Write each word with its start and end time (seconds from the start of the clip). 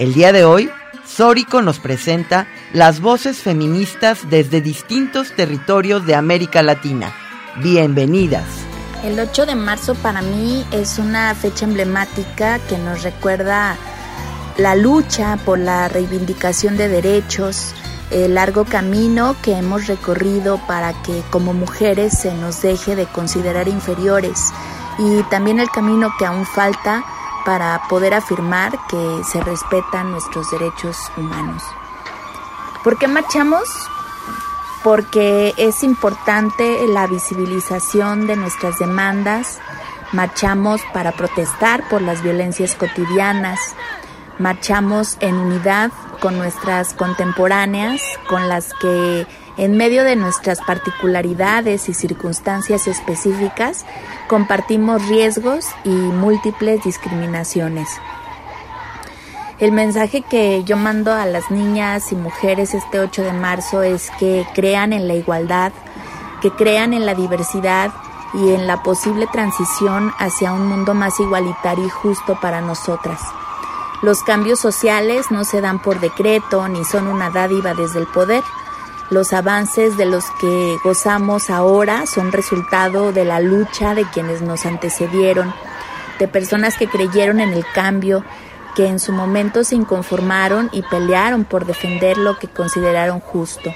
El 0.00 0.14
día 0.14 0.32
de 0.32 0.46
hoy, 0.46 0.70
Sórico 1.04 1.60
nos 1.60 1.78
presenta 1.78 2.46
las 2.72 3.02
voces 3.02 3.42
feministas 3.42 4.30
desde 4.30 4.62
distintos 4.62 5.36
territorios 5.36 6.06
de 6.06 6.14
América 6.14 6.62
Latina. 6.62 7.12
Bienvenidas. 7.56 8.46
El 9.04 9.20
8 9.20 9.44
de 9.44 9.56
marzo 9.56 9.94
para 9.96 10.22
mí 10.22 10.64
es 10.70 10.98
una 10.98 11.34
fecha 11.34 11.66
emblemática 11.66 12.58
que 12.60 12.78
nos 12.78 13.02
recuerda 13.02 13.76
la 14.56 14.74
lucha 14.74 15.36
por 15.44 15.58
la 15.58 15.86
reivindicación 15.88 16.78
de 16.78 16.88
derechos, 16.88 17.74
el 18.10 18.36
largo 18.36 18.64
camino 18.64 19.36
que 19.42 19.52
hemos 19.52 19.86
recorrido 19.86 20.58
para 20.66 20.94
que 21.02 21.22
como 21.28 21.52
mujeres 21.52 22.16
se 22.16 22.32
nos 22.32 22.62
deje 22.62 22.96
de 22.96 23.04
considerar 23.04 23.68
inferiores 23.68 24.50
y 24.98 25.22
también 25.24 25.60
el 25.60 25.68
camino 25.68 26.10
que 26.18 26.24
aún 26.24 26.46
falta 26.46 27.04
para 27.44 27.82
poder 27.88 28.14
afirmar 28.14 28.72
que 28.88 29.22
se 29.24 29.40
respetan 29.40 30.10
nuestros 30.10 30.50
derechos 30.50 30.96
humanos. 31.16 31.62
¿Por 32.82 32.98
qué 32.98 33.08
marchamos? 33.08 33.68
Porque 34.82 35.52
es 35.58 35.82
importante 35.82 36.86
la 36.88 37.06
visibilización 37.06 38.26
de 38.26 38.36
nuestras 38.36 38.78
demandas. 38.78 39.60
Marchamos 40.12 40.80
para 40.94 41.12
protestar 41.12 41.88
por 41.88 42.00
las 42.00 42.22
violencias 42.22 42.74
cotidianas. 42.74 43.60
Marchamos 44.38 45.18
en 45.20 45.34
unidad 45.36 45.92
con 46.20 46.38
nuestras 46.38 46.94
contemporáneas, 46.94 48.00
con 48.28 48.48
las 48.48 48.72
que 48.80 49.26
en 49.60 49.76
medio 49.76 50.04
de 50.04 50.16
nuestras 50.16 50.58
particularidades 50.62 51.90
y 51.90 51.92
circunstancias 51.92 52.88
específicas, 52.88 53.84
compartimos 54.26 55.06
riesgos 55.06 55.66
y 55.84 55.90
múltiples 55.90 56.82
discriminaciones. 56.82 57.86
El 59.58 59.72
mensaje 59.72 60.22
que 60.22 60.64
yo 60.64 60.78
mando 60.78 61.12
a 61.12 61.26
las 61.26 61.50
niñas 61.50 62.10
y 62.10 62.16
mujeres 62.16 62.72
este 62.72 63.00
8 63.00 63.22
de 63.22 63.32
marzo 63.34 63.82
es 63.82 64.10
que 64.18 64.46
crean 64.54 64.94
en 64.94 65.06
la 65.06 65.12
igualdad, 65.12 65.72
que 66.40 66.50
crean 66.52 66.94
en 66.94 67.04
la 67.04 67.14
diversidad 67.14 67.92
y 68.32 68.54
en 68.54 68.66
la 68.66 68.82
posible 68.82 69.26
transición 69.26 70.10
hacia 70.18 70.52
un 70.52 70.66
mundo 70.68 70.94
más 70.94 71.20
igualitario 71.20 71.84
y 71.84 71.90
justo 71.90 72.40
para 72.40 72.62
nosotras. 72.62 73.20
Los 74.00 74.22
cambios 74.22 74.58
sociales 74.58 75.30
no 75.30 75.44
se 75.44 75.60
dan 75.60 75.82
por 75.82 76.00
decreto 76.00 76.66
ni 76.68 76.82
son 76.86 77.06
una 77.06 77.28
dádiva 77.28 77.74
desde 77.74 77.98
el 77.98 78.06
poder, 78.06 78.42
los 79.10 79.32
avances 79.32 79.96
de 79.96 80.06
los 80.06 80.24
que 80.40 80.76
gozamos 80.84 81.50
ahora 81.50 82.06
son 82.06 82.30
resultado 82.30 83.12
de 83.12 83.24
la 83.24 83.40
lucha 83.40 83.94
de 83.94 84.04
quienes 84.04 84.40
nos 84.40 84.66
antecedieron, 84.66 85.52
de 86.18 86.28
personas 86.28 86.76
que 86.76 86.86
creyeron 86.86 87.40
en 87.40 87.52
el 87.52 87.64
cambio, 87.74 88.24
que 88.76 88.86
en 88.86 89.00
su 89.00 89.12
momento 89.12 89.64
se 89.64 89.74
inconformaron 89.74 90.70
y 90.72 90.82
pelearon 90.82 91.44
por 91.44 91.66
defender 91.66 92.18
lo 92.18 92.38
que 92.38 92.46
consideraron 92.46 93.18
justo. 93.18 93.74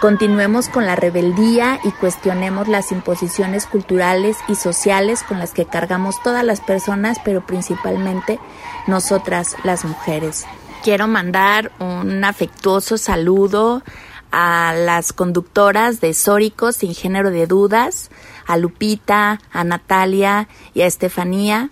Continuemos 0.00 0.68
con 0.68 0.86
la 0.86 0.96
rebeldía 0.96 1.80
y 1.82 1.90
cuestionemos 1.90 2.68
las 2.68 2.92
imposiciones 2.92 3.66
culturales 3.66 4.36
y 4.48 4.54
sociales 4.54 5.22
con 5.24 5.38
las 5.38 5.52
que 5.52 5.66
cargamos 5.66 6.22
todas 6.22 6.44
las 6.44 6.60
personas, 6.60 7.18
pero 7.24 7.44
principalmente 7.44 8.38
nosotras 8.86 9.56
las 9.64 9.84
mujeres. 9.84 10.46
Quiero 10.84 11.08
mandar 11.08 11.72
un 11.80 12.24
afectuoso 12.24 12.96
saludo 12.96 13.82
a 14.30 14.74
las 14.76 15.12
conductoras 15.12 16.00
de 16.00 16.14
Sórico 16.14 16.72
sin 16.72 16.94
género 16.94 17.30
de 17.30 17.46
dudas, 17.46 18.10
a 18.46 18.56
Lupita, 18.56 19.40
a 19.52 19.64
Natalia 19.64 20.48
y 20.74 20.82
a 20.82 20.86
Estefanía, 20.86 21.70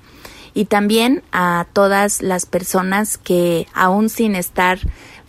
y 0.55 0.67
también 0.67 1.23
a 1.33 1.67
todas 1.73 2.23
las 2.23 2.47
personas 2.47 3.19
que 3.19 3.67
aún 3.75 4.09
sin 4.09 4.35
estar 4.35 4.79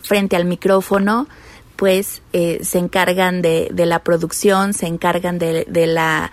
frente 0.00 0.36
al 0.36 0.46
micrófono, 0.46 1.28
pues 1.76 2.22
eh, 2.32 2.60
se 2.62 2.78
encargan 2.78 3.42
de, 3.42 3.68
de, 3.70 3.86
la 3.86 4.00
producción, 4.00 4.72
se 4.72 4.86
encargan 4.86 5.38
de 5.38 5.86
la 5.86 6.32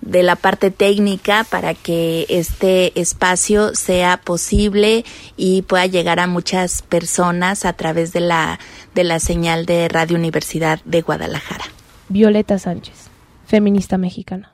de 0.00 0.22
la 0.22 0.36
parte 0.36 0.70
técnica 0.70 1.44
para 1.44 1.74
que 1.74 2.26
este 2.28 2.98
espacio 3.00 3.74
sea 3.74 4.18
posible 4.18 5.04
y 5.36 5.62
pueda 5.62 5.86
llegar 5.86 6.20
a 6.20 6.26
muchas 6.26 6.82
personas 6.82 7.64
a 7.64 7.72
través 7.72 8.12
de 8.12 8.20
la, 8.20 8.58
de 8.94 9.04
la 9.04 9.18
señal 9.20 9.66
de 9.66 9.88
Radio 9.88 10.16
Universidad 10.16 10.80
de 10.84 11.02
Guadalajara. 11.02 11.64
Violeta 12.08 12.58
Sánchez, 12.58 13.10
feminista 13.46 13.98
mexicana. 13.98 14.52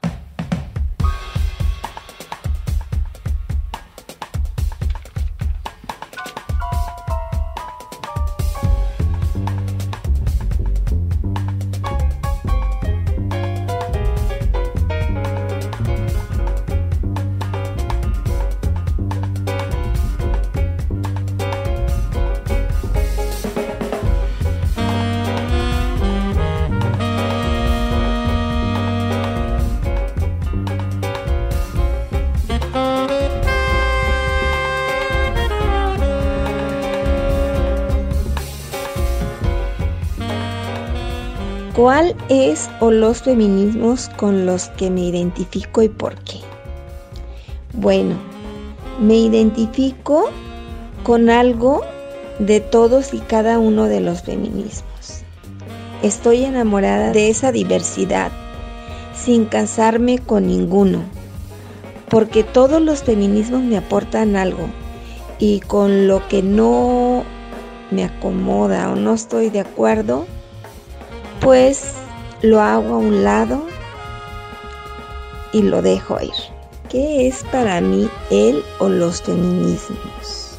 ¿Cuál 41.83 42.15
es 42.29 42.71
o 42.79 42.93
los 42.93 43.23
feminismos 43.23 44.09
con 44.17 44.47
los 44.47 44.69
que 44.69 44.89
me 44.89 45.01
identifico 45.01 45.83
y 45.83 45.89
por 45.89 46.15
qué? 46.15 46.39
Bueno, 47.73 48.15
me 49.01 49.17
identifico 49.17 50.31
con 51.03 51.29
algo 51.29 51.81
de 52.39 52.61
todos 52.61 53.13
y 53.13 53.19
cada 53.19 53.59
uno 53.59 53.87
de 53.87 54.01
los 54.01 54.23
feminismos. 54.23 55.25
Estoy 56.05 56.45
enamorada 56.45 57.11
de 57.11 57.31
esa 57.31 57.51
diversidad, 57.51 58.31
sin 59.13 59.45
casarme 59.47 60.21
con 60.21 60.47
ninguno, 60.47 61.01
porque 62.09 62.45
todos 62.45 62.81
los 62.81 63.03
feminismos 63.03 63.61
me 63.61 63.77
aportan 63.77 64.37
algo 64.37 64.69
y 65.41 65.59
con 65.59 66.07
lo 66.07 66.29
que 66.29 66.45
no 66.45 67.25
me 67.91 68.05
acomoda 68.05 68.89
o 68.93 68.95
no 68.95 69.15
estoy 69.15 69.51
de 69.51 69.59
acuerdo, 69.59 70.27
pues 71.43 71.95
lo 72.41 72.61
hago 72.61 72.95
a 72.95 72.99
un 72.99 73.25
lado 73.25 73.67
y 75.53 75.63
lo 75.63 75.83
dejo 75.83 76.21
ir. 76.23 76.31
¿Qué 76.89 77.27
es 77.27 77.43
para 77.51 77.81
mí 77.81 78.09
él 78.31 78.63
o 78.79 78.89
los 78.89 79.23
feminismos? 79.23 80.57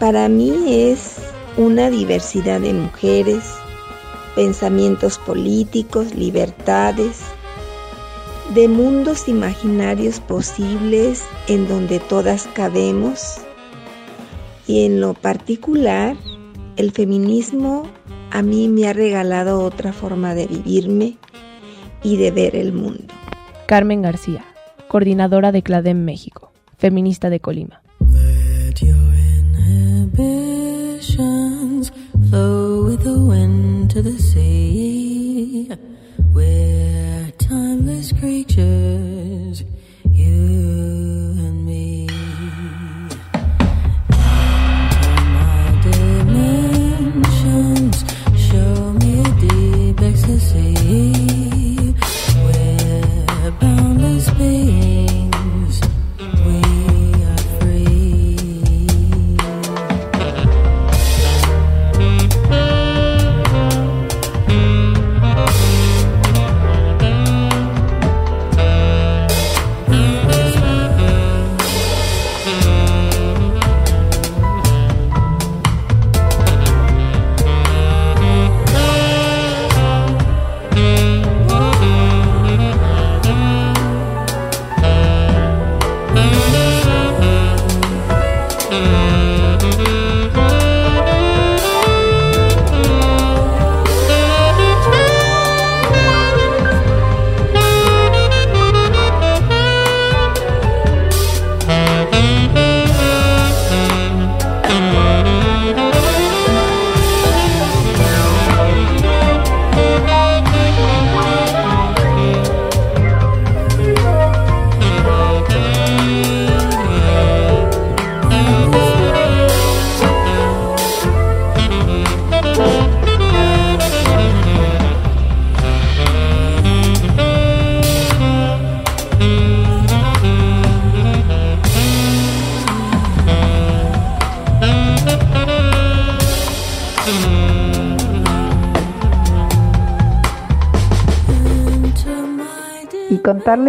Para 0.00 0.28
mí 0.28 0.52
es 0.66 1.18
una 1.56 1.90
diversidad 1.90 2.60
de 2.60 2.72
mujeres, 2.72 3.44
pensamientos 4.34 5.18
políticos, 5.18 6.14
libertades, 6.14 7.20
de 8.54 8.66
mundos 8.66 9.28
imaginarios 9.28 10.18
posibles 10.20 11.22
en 11.46 11.68
donde 11.68 12.00
todas 12.00 12.48
cabemos 12.54 13.38
y 14.66 14.86
en 14.86 15.00
lo 15.00 15.14
particular 15.14 16.16
el 16.76 16.90
feminismo 16.90 17.88
a 18.36 18.42
mí 18.42 18.68
me 18.68 18.86
ha 18.86 18.92
regalado 18.92 19.64
otra 19.64 19.94
forma 19.94 20.34
de 20.34 20.46
vivirme 20.46 21.16
y 22.02 22.18
de 22.18 22.30
ver 22.30 22.54
el 22.54 22.74
mundo. 22.74 23.14
Carmen 23.66 24.02
García, 24.02 24.44
coordinadora 24.88 25.52
de 25.52 25.62
CLADEM 25.62 26.04
México, 26.04 26.52
feminista 26.76 27.30
de 27.30 27.40
Colima. 27.40 27.80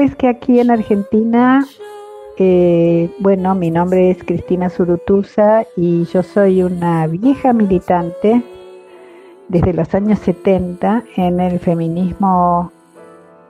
Contarles 0.07 0.15
que 0.15 0.27
aquí 0.27 0.59
en 0.59 0.71
Argentina, 0.71 1.65
eh, 2.37 3.09
bueno, 3.19 3.55
mi 3.55 3.71
nombre 3.71 4.11
es 4.11 4.23
Cristina 4.23 4.69
Surutusa 4.69 5.65
y 5.75 6.05
yo 6.05 6.23
soy 6.23 6.63
una 6.63 7.07
vieja 7.07 7.53
militante 7.53 8.41
desde 9.49 9.73
los 9.73 9.93
años 9.95 10.19
70 10.19 11.03
en 11.15 11.39
el 11.39 11.59
feminismo 11.59 12.71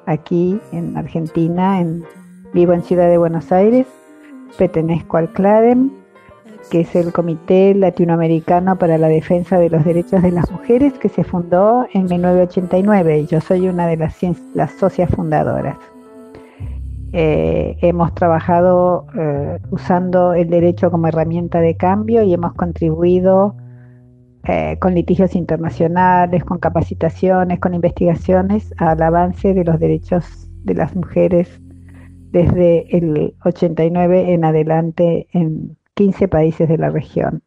aquí 0.05 0.59
en 0.71 0.95
Argentina, 0.95 1.79
en, 1.81 2.03
vivo 2.53 2.73
en 2.73 2.83
Ciudad 2.83 3.09
de 3.09 3.17
Buenos 3.17 3.51
Aires, 3.51 3.87
pertenezco 4.57 5.17
al 5.17 5.31
CLADEM, 5.33 5.91
que 6.69 6.81
es 6.81 6.95
el 6.95 7.11
Comité 7.11 7.73
Latinoamericano 7.73 8.77
para 8.77 8.97
la 8.97 9.07
Defensa 9.07 9.57
de 9.57 9.69
los 9.69 9.83
Derechos 9.83 10.21
de 10.21 10.31
las 10.31 10.49
Mujeres, 10.51 10.93
que 10.93 11.09
se 11.09 11.23
fundó 11.23 11.87
en 11.93 12.05
1989 12.05 13.19
y 13.19 13.25
yo 13.27 13.41
soy 13.41 13.67
una 13.67 13.87
de 13.87 13.97
las, 13.97 14.15
las 14.53 14.71
socias 14.71 15.09
fundadoras. 15.09 15.77
Eh, 17.19 17.79
hemos 17.81 18.13
trabajado 18.13 19.07
eh, 19.17 19.57
usando 19.71 20.35
el 20.35 20.51
derecho 20.51 20.91
como 20.91 21.07
herramienta 21.07 21.59
de 21.61 21.75
cambio 21.75 22.21
y 22.21 22.31
hemos 22.31 22.53
contribuido 22.53 23.55
eh, 24.43 24.77
con 24.79 24.93
litigios 24.93 25.35
internacionales, 25.35 26.43
con 26.43 26.59
capacitaciones, 26.59 27.59
con 27.59 27.73
investigaciones 27.73 28.71
al 28.77 29.01
avance 29.01 29.55
de 29.55 29.63
los 29.63 29.79
derechos 29.79 30.47
de 30.63 30.75
las 30.75 30.95
mujeres 30.95 31.59
desde 32.29 32.95
el 32.95 33.33
89 33.43 34.33
en 34.33 34.45
adelante 34.45 35.25
en 35.31 35.75
15 35.95 36.27
países 36.27 36.69
de 36.69 36.77
la 36.77 36.91
región. 36.91 37.41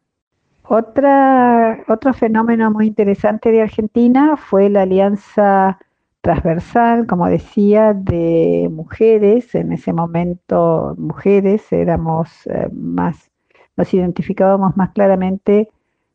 Otra, 0.67 1.79
otro 1.87 2.13
fenómeno 2.13 2.71
muy 2.71 2.87
interesante 2.87 3.53
de 3.53 3.61
Argentina 3.61 4.35
fue 4.35 4.69
la 4.69 4.81
alianza 4.81 5.79
transversal, 6.21 7.07
como 7.07 7.27
decía, 7.27 7.93
de 7.93 8.69
mujeres. 8.71 9.53
En 9.55 9.73
ese 9.73 9.93
momento, 9.93 10.95
mujeres 10.97 11.71
éramos 11.71 12.29
eh, 12.47 12.69
más, 12.71 13.31
nos 13.77 13.93
identificábamos 13.93 14.77
más 14.77 14.91
claramente 14.91 15.69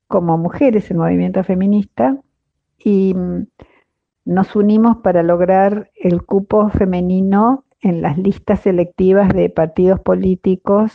como 0.09 0.39
mujeres 0.39 0.91
en 0.91 0.99
movimiento 0.99 1.43
feminista 1.45 2.17
y 2.79 3.15
mm, 3.15 3.47
nos 4.25 4.57
unimos 4.57 4.99
para 4.99 5.23
lograr 5.23 5.91
el 5.95 6.25
cupo 6.25 6.69
femenino 6.71 7.65
en 7.81 8.03
las 8.03 8.19
listas 8.19 8.61
selectivas 8.61 9.29
de 9.31 9.51
partidos 9.51 10.01
políticos 10.01 10.93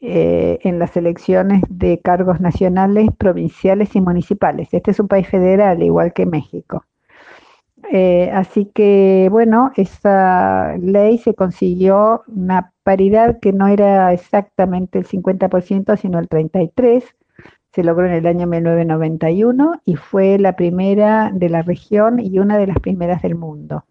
eh, 0.00 0.58
en 0.62 0.78
las 0.78 0.96
elecciones 0.96 1.62
de 1.68 2.00
cargos 2.00 2.40
nacionales, 2.40 3.08
provinciales 3.16 3.96
y 3.96 4.00
municipales. 4.02 4.68
Este 4.72 4.90
es 4.90 5.00
un 5.00 5.08
país 5.08 5.26
federal, 5.28 5.82
igual 5.82 6.12
que 6.12 6.26
México. 6.26 6.84
Eh, 7.92 8.30
así 8.32 8.66
que, 8.66 9.28
bueno, 9.30 9.72
esa 9.76 10.76
ley 10.78 11.18
se 11.18 11.34
consiguió 11.34 12.22
una 12.26 12.72
paridad 12.82 13.40
que 13.40 13.52
no 13.52 13.66
era 13.68 14.12
exactamente 14.12 14.98
el 14.98 15.06
50%, 15.06 15.96
sino 15.96 16.18
el 16.18 16.28
33%, 16.28 17.04
se 17.72 17.82
logró 17.82 18.06
en 18.06 18.12
el 18.12 18.26
año 18.26 18.46
1991 18.46 19.82
y 19.84 19.96
fue 19.96 20.38
la 20.38 20.54
primera 20.54 21.30
de 21.34 21.48
la 21.48 21.62
región 21.62 22.20
y 22.20 22.38
una 22.38 22.56
de 22.56 22.68
las 22.68 22.78
primeras 22.78 23.22
del 23.22 23.34
mundo. 23.34 23.84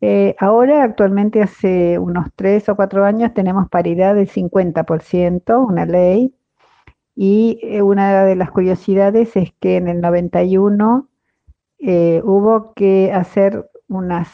Eh, 0.00 0.34
ahora, 0.38 0.82
actualmente, 0.82 1.42
hace 1.42 1.98
unos 1.98 2.26
tres 2.36 2.68
o 2.68 2.76
cuatro 2.76 3.04
años, 3.04 3.34
tenemos 3.34 3.68
paridad 3.68 4.14
del 4.14 4.28
50%, 4.28 5.66
una 5.66 5.86
ley, 5.86 6.34
y 7.16 7.58
eh, 7.62 7.82
una 7.82 8.24
de 8.24 8.36
las 8.36 8.50
curiosidades 8.50 9.36
es 9.36 9.52
que 9.60 9.76
en 9.76 9.88
el 9.88 10.00
91 10.00 11.08
eh, 11.86 12.22
hubo 12.24 12.72
que 12.72 13.12
hacer 13.12 13.70
unas 13.88 14.30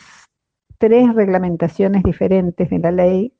tres 0.78 1.12
reglamentaciones 1.14 2.04
diferentes 2.04 2.70
de 2.70 2.78
la 2.78 2.92
ley 2.92 3.34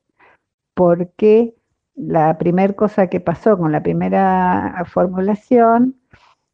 porque 0.73 1.55
la 1.95 2.37
primera 2.37 2.73
cosa 2.73 3.07
que 3.07 3.21
pasó 3.21 3.57
con 3.57 3.71
la 3.71 3.81
primera 3.81 4.83
formulación 4.85 5.95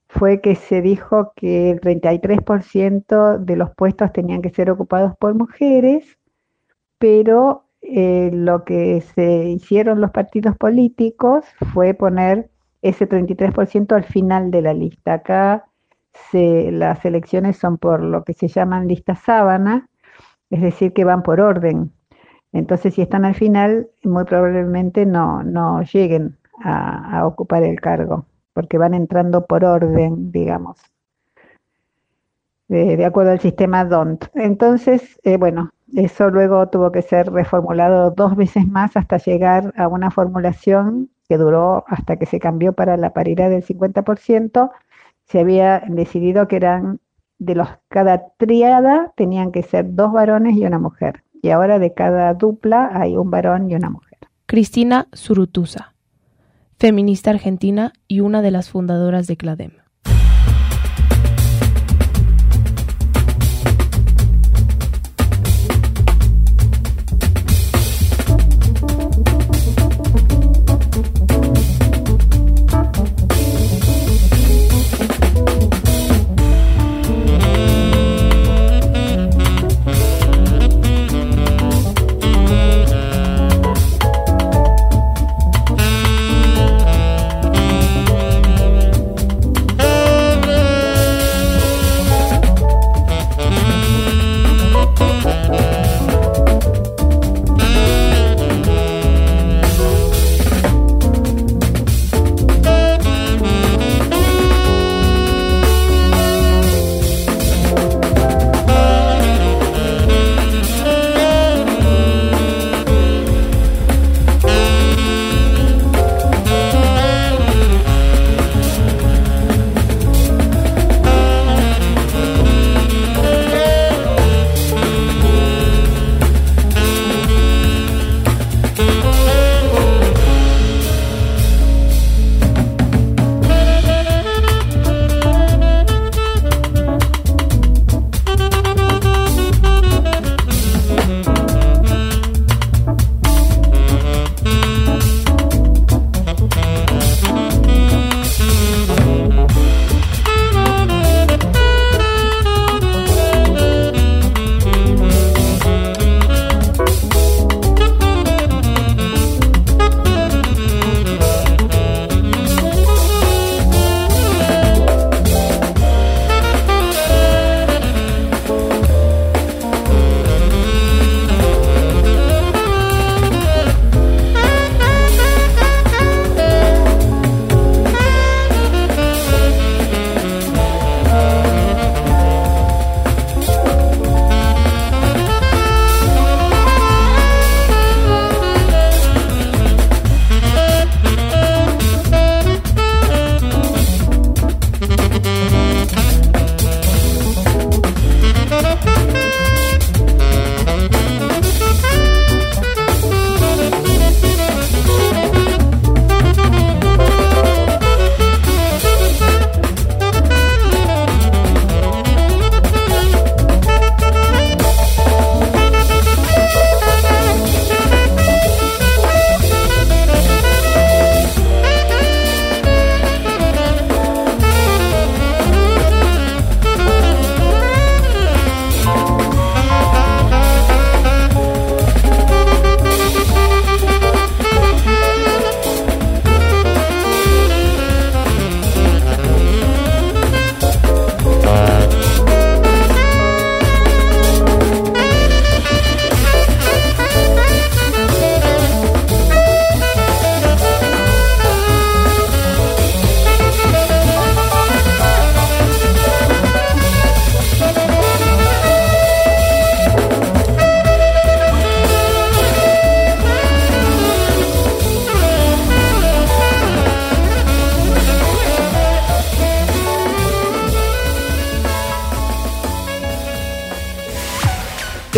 fue 0.07 0.39
que 0.39 0.53
se 0.53 0.83
dijo 0.83 1.33
que 1.35 1.71
el 1.71 1.81
33% 1.81 3.39
de 3.39 3.55
los 3.55 3.71
puestos 3.71 4.13
tenían 4.13 4.43
que 4.43 4.51
ser 4.51 4.69
ocupados 4.69 5.13
por 5.17 5.33
mujeres, 5.33 6.19
pero 6.99 7.65
eh, 7.81 8.29
lo 8.33 8.65
que 8.65 9.01
se 9.01 9.49
hicieron 9.49 9.99
los 9.99 10.11
partidos 10.11 10.55
políticos 10.57 11.43
fue 11.73 11.95
poner 11.95 12.51
ese 12.83 13.09
33% 13.09 13.95
al 13.95 14.03
final 14.03 14.51
de 14.51 14.61
la 14.61 14.73
lista. 14.73 15.13
Acá 15.15 15.65
las 16.33 17.05
elecciones 17.05 17.57
son 17.57 17.77
por 17.77 18.01
lo 18.01 18.23
que 18.23 18.33
se 18.33 18.47
llaman 18.47 18.87
listas 18.87 19.19
sábana, 19.19 19.89
es 20.49 20.61
decir, 20.61 20.93
que 20.93 21.03
van 21.03 21.23
por 21.23 21.39
orden. 21.39 21.91
Entonces, 22.53 22.93
si 22.93 23.01
están 23.01 23.25
al 23.25 23.35
final, 23.35 23.89
muy 24.03 24.23
probablemente 24.23 25.05
no, 25.05 25.43
no 25.43 25.81
lleguen 25.83 26.37
a, 26.63 27.25
ocupar 27.25 27.63
el 27.63 27.79
cargo, 27.79 28.25
porque 28.53 28.77
van 28.77 28.93
entrando 28.93 29.45
por 29.45 29.63
orden, 29.63 30.31
digamos, 30.31 30.77
de, 32.67 33.05
acuerdo 33.05 33.31
al 33.31 33.39
sistema 33.39 33.85
DONT. 33.85 34.25
Entonces, 34.33 35.19
eh, 35.23 35.37
bueno, 35.37 35.71
eso 35.95 36.29
luego 36.29 36.67
tuvo 36.69 36.91
que 36.91 37.01
ser 37.01 37.31
reformulado 37.31 38.11
dos 38.11 38.35
veces 38.35 38.67
más 38.67 38.97
hasta 38.97 39.17
llegar 39.17 39.73
a 39.77 39.87
una 39.87 40.11
formulación 40.11 41.09
que 41.29 41.37
duró 41.37 41.85
hasta 41.87 42.17
que 42.17 42.25
se 42.25 42.39
cambió 42.39 42.73
para 42.73 42.97
la 42.97 43.13
paridad 43.13 43.49
del 43.49 43.63
50%. 43.63 44.71
Se 45.27 45.39
había 45.39 45.83
decidido 45.87 46.47
que 46.47 46.55
eran 46.57 46.99
de 47.39 47.55
los 47.55 47.67
cada 47.87 48.29
triada 48.37 49.13
tenían 49.15 49.51
que 49.51 49.61
ser 49.61 49.93
dos 49.93 50.11
varones 50.11 50.57
y 50.57 50.65
una 50.65 50.79
mujer 50.79 51.23
y 51.41 51.49
ahora 51.49 51.79
de 51.79 51.93
cada 51.93 52.33
dupla 52.33 52.89
hay 52.93 53.15
un 53.15 53.29
varón 53.29 53.69
y 53.69 53.75
una 53.75 53.89
mujer. 53.89 54.17
Cristina 54.45 55.07
Surutusa, 55.13 55.93
feminista 56.79 57.31
argentina 57.31 57.93
y 58.07 58.21
una 58.21 58.41
de 58.41 58.51
las 58.51 58.69
fundadoras 58.69 59.27
de 59.27 59.37
CLADEM. 59.37 59.71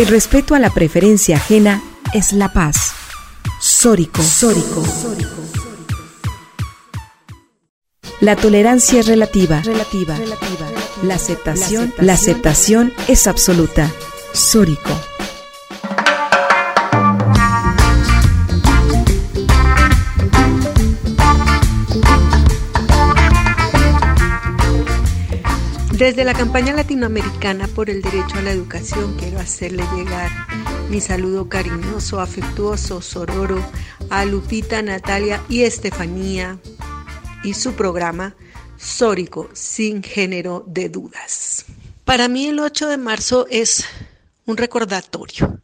El 0.00 0.06
respeto 0.06 0.54
a 0.54 0.58
la 0.58 0.70
preferencia 0.70 1.36
ajena 1.36 1.82
es 2.14 2.32
la 2.32 2.54
paz. 2.54 2.94
Sórico. 3.60 4.22
Sórico. 4.22 4.82
La 8.22 8.34
tolerancia 8.34 9.00
es 9.00 9.06
relativa. 9.06 9.60
Relativa. 9.60 10.16
La 11.02 11.16
aceptación, 11.16 11.92
la 11.98 12.14
aceptación 12.14 12.94
es 13.08 13.26
absoluta. 13.26 13.90
Sórico. 14.32 15.09
Desde 26.10 26.24
la 26.24 26.34
campaña 26.34 26.72
latinoamericana 26.72 27.68
por 27.68 27.88
el 27.88 28.02
derecho 28.02 28.34
a 28.34 28.42
la 28.42 28.50
educación 28.50 29.16
quiero 29.16 29.38
hacerle 29.38 29.84
llegar 29.94 30.28
mi 30.88 31.00
saludo 31.00 31.48
cariñoso, 31.48 32.18
afectuoso, 32.18 33.00
sororo 33.00 33.64
a 34.10 34.24
Lupita, 34.24 34.82
Natalia 34.82 35.40
y 35.48 35.62
Estefanía 35.62 36.58
y 37.44 37.54
su 37.54 37.74
programa 37.74 38.34
Sórico, 38.76 39.50
sin 39.52 40.02
género 40.02 40.64
de 40.66 40.88
dudas. 40.88 41.66
Para 42.04 42.26
mí 42.26 42.46
el 42.46 42.58
8 42.58 42.88
de 42.88 42.96
marzo 42.96 43.46
es 43.48 43.84
un 44.46 44.56
recordatorio, 44.56 45.60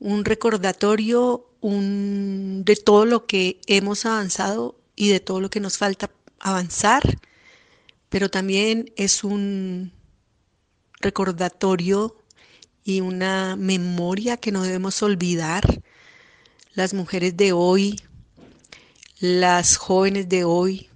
un 0.00 0.26
recordatorio 0.26 1.46
de 1.62 2.76
todo 2.76 3.06
lo 3.06 3.24
que 3.24 3.58
hemos 3.66 4.04
avanzado 4.04 4.76
y 4.96 5.08
de 5.08 5.20
todo 5.20 5.40
lo 5.40 5.48
que 5.48 5.60
nos 5.60 5.78
falta 5.78 6.10
avanzar 6.40 7.18
pero 8.10 8.28
también 8.28 8.92
es 8.96 9.24
un 9.24 9.92
recordatorio 11.00 12.16
y 12.84 13.00
una 13.00 13.56
memoria 13.56 14.36
que 14.36 14.52
no 14.52 14.62
debemos 14.62 15.02
olvidar. 15.02 15.82
Las 16.74 16.92
mujeres 16.92 17.36
de 17.36 17.52
hoy, 17.52 18.00
las 19.20 19.76
jóvenes 19.76 20.28
de 20.28 20.44
hoy 20.44 20.90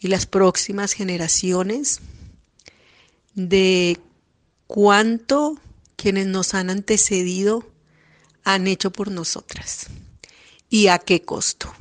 y 0.00 0.08
las 0.08 0.26
próximas 0.26 0.92
generaciones 0.92 2.00
de 3.34 3.98
cuánto 4.66 5.60
quienes 5.96 6.26
nos 6.26 6.54
han 6.54 6.70
antecedido 6.70 7.70
han 8.42 8.66
hecho 8.66 8.90
por 8.90 9.10
nosotras 9.10 9.86
y 10.70 10.86
a 10.88 10.98
qué 10.98 11.22
costo. 11.22 11.72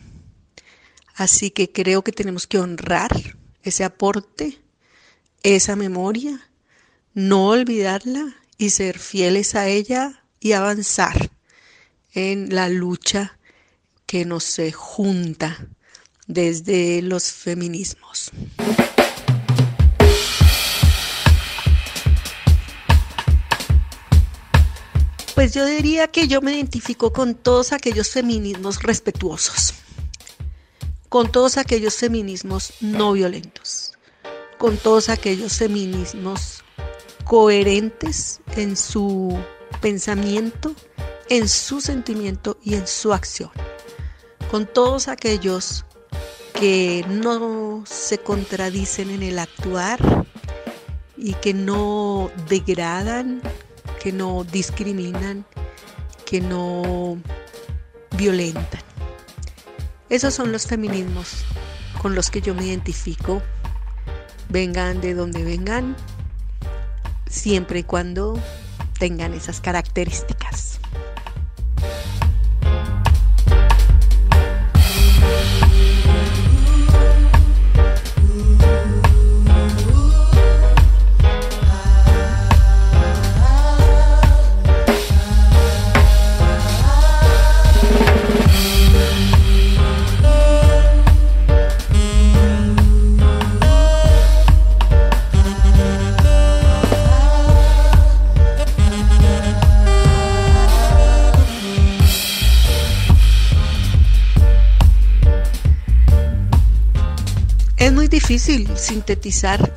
Así 1.16 1.52
que 1.52 1.72
creo 1.72 2.04
que 2.04 2.12
tenemos 2.12 2.48
que 2.48 2.60
honrar 2.60 3.38
ese 3.64 3.84
aporte, 3.84 4.60
esa 5.44 5.76
memoria, 5.76 6.50
no 7.14 7.50
olvidarla 7.50 8.36
y 8.58 8.70
ser 8.70 9.00
fieles 9.00 9.56
a 9.56 9.68
ella 9.68 10.24
y 10.40 10.54
avanzar 10.54 11.32
en 12.14 12.54
la 12.54 12.70
lucha 12.70 13.38
que 14.06 14.26
nos 14.26 14.60
junta 14.74 15.68
desde 16.28 17.02
los 17.02 17.32
feminismos. 17.32 18.32
Pues 25.36 25.54
yo 25.54 25.66
diría 25.66 26.08
que 26.08 26.28
yo 26.28 26.42
me 26.42 26.54
identifico 26.54 27.14
con 27.14 27.36
todos 27.36 27.72
aquellos 27.72 28.10
feminismos 28.10 28.84
respetuosos 28.84 29.74
con 31.12 31.30
todos 31.30 31.58
aquellos 31.58 31.98
feminismos 31.98 32.72
no 32.80 33.12
violentos, 33.12 33.92
con 34.58 34.78
todos 34.78 35.10
aquellos 35.10 35.58
feminismos 35.58 36.64
coherentes 37.26 38.40
en 38.56 38.78
su 38.78 39.38
pensamiento, 39.82 40.74
en 41.28 41.50
su 41.50 41.82
sentimiento 41.82 42.58
y 42.64 42.76
en 42.76 42.88
su 42.88 43.12
acción, 43.12 43.52
con 44.50 44.66
todos 44.66 45.10
aquellos 45.10 45.84
que 46.54 47.04
no 47.10 47.84
se 47.86 48.20
contradicen 48.20 49.10
en 49.10 49.22
el 49.22 49.40
actuar 49.40 50.00
y 51.18 51.34
que 51.34 51.54
no 51.54 52.32
degradan, 52.48 53.42
que 54.02 54.14
no 54.14 54.46
discriminan, 54.46 55.46
que 56.24 56.40
no 56.40 57.22
violentan. 58.16 58.91
Esos 60.12 60.34
son 60.34 60.52
los 60.52 60.68
feminismos 60.68 61.46
con 62.02 62.16
los 62.16 62.30
que 62.30 62.42
yo 62.42 62.54
me 62.54 62.66
identifico, 62.66 63.42
vengan 64.50 65.00
de 65.00 65.14
donde 65.14 65.42
vengan, 65.42 65.96
siempre 67.30 67.80
y 67.80 67.84
cuando 67.84 68.38
tengan 69.00 69.34
esas 69.34 69.62
características. 69.62 70.71
Difícil 108.42 108.76
sintetizar 108.76 109.72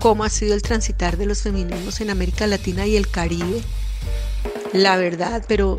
cómo 0.00 0.24
ha 0.24 0.28
sido 0.28 0.54
el 0.54 0.60
transitar 0.60 1.16
de 1.16 1.24
los 1.24 1.40
feminismos 1.40 2.02
en 2.02 2.10
América 2.10 2.46
Latina 2.46 2.86
y 2.86 2.94
el 2.94 3.08
Caribe, 3.08 3.62
la 4.74 4.96
verdad, 4.96 5.42
pero 5.48 5.78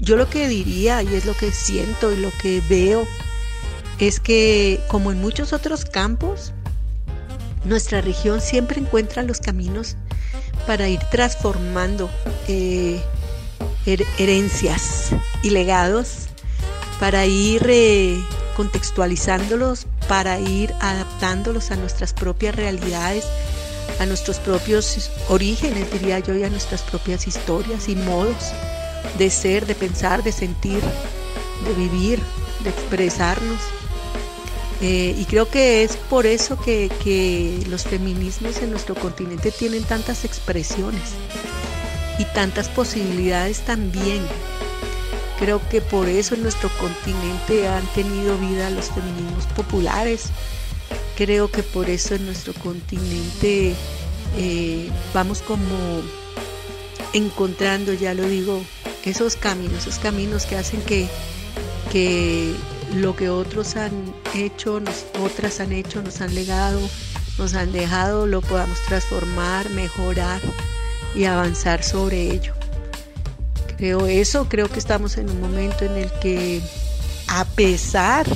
yo 0.00 0.16
lo 0.16 0.30
que 0.30 0.48
diría 0.48 1.02
y 1.02 1.14
es 1.14 1.26
lo 1.26 1.34
que 1.34 1.52
siento 1.52 2.10
y 2.10 2.16
lo 2.16 2.30
que 2.40 2.62
veo 2.70 3.06
es 3.98 4.18
que 4.18 4.80
como 4.88 5.12
en 5.12 5.20
muchos 5.20 5.52
otros 5.52 5.84
campos, 5.84 6.54
nuestra 7.64 8.00
región 8.00 8.40
siempre 8.40 8.80
encuentra 8.80 9.22
los 9.22 9.40
caminos 9.40 9.96
para 10.66 10.88
ir 10.88 11.00
transformando 11.10 12.08
eh, 12.48 12.98
herencias 13.84 15.10
y 15.42 15.50
legados, 15.50 16.28
para 16.98 17.26
ir 17.26 17.66
eh, 17.68 18.18
contextualizándolos 18.56 19.86
para 20.08 20.38
ir 20.38 20.72
adaptándolos 20.80 21.70
a 21.70 21.76
nuestras 21.76 22.12
propias 22.12 22.54
realidades, 22.54 23.24
a 23.98 24.06
nuestros 24.06 24.38
propios 24.38 25.10
orígenes, 25.28 25.90
diría 25.92 26.18
yo, 26.18 26.34
y 26.34 26.44
a 26.44 26.50
nuestras 26.50 26.82
propias 26.82 27.26
historias 27.26 27.88
y 27.88 27.96
modos 27.96 28.52
de 29.18 29.30
ser, 29.30 29.66
de 29.66 29.74
pensar, 29.74 30.22
de 30.22 30.32
sentir, 30.32 30.80
de 31.64 31.74
vivir, 31.74 32.20
de 32.62 32.70
expresarnos. 32.70 33.60
Eh, 34.82 35.14
y 35.18 35.24
creo 35.24 35.48
que 35.48 35.84
es 35.84 35.96
por 35.96 36.26
eso 36.26 36.60
que, 36.60 36.90
que 37.02 37.64
los 37.68 37.84
feminismos 37.84 38.58
en 38.58 38.70
nuestro 38.70 38.94
continente 38.94 39.50
tienen 39.50 39.84
tantas 39.84 40.24
expresiones 40.26 41.14
y 42.18 42.24
tantas 42.26 42.68
posibilidades 42.68 43.60
también 43.60 44.22
Creo 45.38 45.60
que 45.68 45.80
por 45.80 46.08
eso 46.08 46.34
en 46.34 46.42
nuestro 46.42 46.70
continente 46.78 47.68
han 47.68 47.86
tenido 47.94 48.38
vida 48.38 48.70
los 48.70 48.86
feminismos 48.90 49.46
populares. 49.54 50.30
Creo 51.16 51.50
que 51.50 51.62
por 51.62 51.90
eso 51.90 52.14
en 52.14 52.26
nuestro 52.26 52.54
continente 52.54 53.74
eh, 54.36 54.90
vamos 55.12 55.42
como 55.42 56.02
encontrando, 57.12 57.92
ya 57.92 58.14
lo 58.14 58.26
digo, 58.28 58.62
esos 59.04 59.36
caminos, 59.36 59.86
esos 59.86 59.98
caminos 59.98 60.46
que 60.46 60.56
hacen 60.56 60.82
que, 60.82 61.06
que 61.92 62.52
lo 62.94 63.14
que 63.14 63.30
otros 63.30 63.76
han 63.76 63.92
hecho, 64.34 64.80
otras 65.22 65.60
han 65.60 65.72
hecho, 65.72 66.02
nos 66.02 66.20
han 66.20 66.34
legado, 66.34 66.80
nos 67.38 67.54
han 67.54 67.72
dejado, 67.72 68.26
lo 68.26 68.40
podamos 68.40 68.78
transformar, 68.88 69.70
mejorar 69.70 70.40
y 71.14 71.24
avanzar 71.24 71.82
sobre 71.82 72.30
ello. 72.32 72.55
Creo 73.76 74.06
eso, 74.06 74.48
creo 74.48 74.68
que 74.68 74.78
estamos 74.78 75.18
en 75.18 75.28
un 75.28 75.40
momento 75.40 75.84
en 75.84 75.96
el 75.96 76.10
que 76.20 76.62
a 77.28 77.44
pesar 77.44 78.26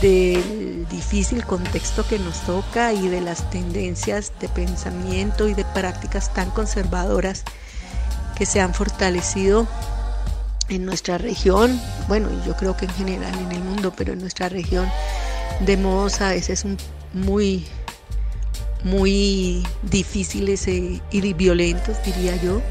del 0.00 0.86
difícil 0.88 1.44
contexto 1.44 2.06
que 2.06 2.18
nos 2.18 2.40
toca 2.42 2.92
y 2.92 3.08
de 3.08 3.20
las 3.20 3.50
tendencias 3.50 4.32
de 4.40 4.48
pensamiento 4.48 5.48
y 5.48 5.54
de 5.54 5.64
prácticas 5.64 6.32
tan 6.32 6.50
conservadoras 6.50 7.42
que 8.36 8.46
se 8.46 8.60
han 8.60 8.74
fortalecido 8.74 9.66
en 10.68 10.86
nuestra 10.86 11.18
región, 11.18 11.80
bueno, 12.06 12.28
yo 12.46 12.56
creo 12.56 12.76
que 12.76 12.86
en 12.86 12.94
general 12.94 13.34
en 13.38 13.52
el 13.52 13.62
mundo, 13.62 13.92
pero 13.94 14.12
en 14.12 14.20
nuestra 14.20 14.48
región 14.48 14.88
de 15.60 15.76
modos 15.76 16.20
a 16.20 16.30
veces 16.30 16.64
muy, 17.12 17.66
muy 18.84 19.66
difíciles 19.82 20.66
y 20.68 21.00
violentos, 21.34 21.96
diría 22.04 22.36
yo 22.36 22.62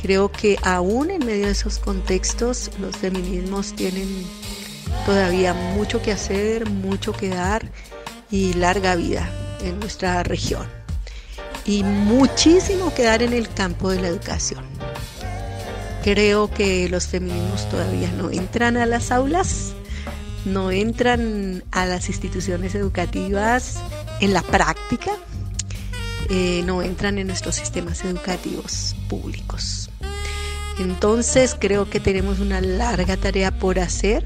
Creo 0.00 0.30
que 0.30 0.56
aún 0.62 1.10
en 1.10 1.24
medio 1.26 1.46
de 1.46 1.52
esos 1.52 1.78
contextos 1.78 2.70
los 2.80 2.96
feminismos 2.96 3.74
tienen 3.74 4.24
todavía 5.04 5.54
mucho 5.54 6.00
que 6.00 6.12
hacer, 6.12 6.68
mucho 6.68 7.12
que 7.12 7.30
dar 7.30 7.70
y 8.30 8.52
larga 8.54 8.94
vida 8.94 9.28
en 9.60 9.80
nuestra 9.80 10.22
región. 10.22 10.66
Y 11.64 11.82
muchísimo 11.82 12.94
que 12.94 13.04
dar 13.04 13.22
en 13.22 13.32
el 13.32 13.48
campo 13.48 13.90
de 13.90 14.00
la 14.00 14.08
educación. 14.08 14.64
Creo 16.04 16.50
que 16.50 16.88
los 16.88 17.08
feminismos 17.08 17.68
todavía 17.68 18.10
no 18.12 18.30
entran 18.30 18.76
a 18.76 18.86
las 18.86 19.10
aulas, 19.10 19.74
no 20.44 20.70
entran 20.70 21.64
a 21.72 21.84
las 21.86 22.08
instituciones 22.08 22.74
educativas 22.74 23.78
en 24.20 24.32
la 24.32 24.42
práctica, 24.42 25.10
eh, 26.30 26.62
no 26.64 26.82
entran 26.82 27.18
en 27.18 27.26
nuestros 27.26 27.56
sistemas 27.56 28.04
educativos 28.04 28.94
públicos. 29.08 29.87
Entonces 30.78 31.56
creo 31.58 31.90
que 31.90 32.00
tenemos 32.00 32.38
una 32.38 32.60
larga 32.60 33.16
tarea 33.16 33.58
por 33.58 33.78
hacer, 33.78 34.24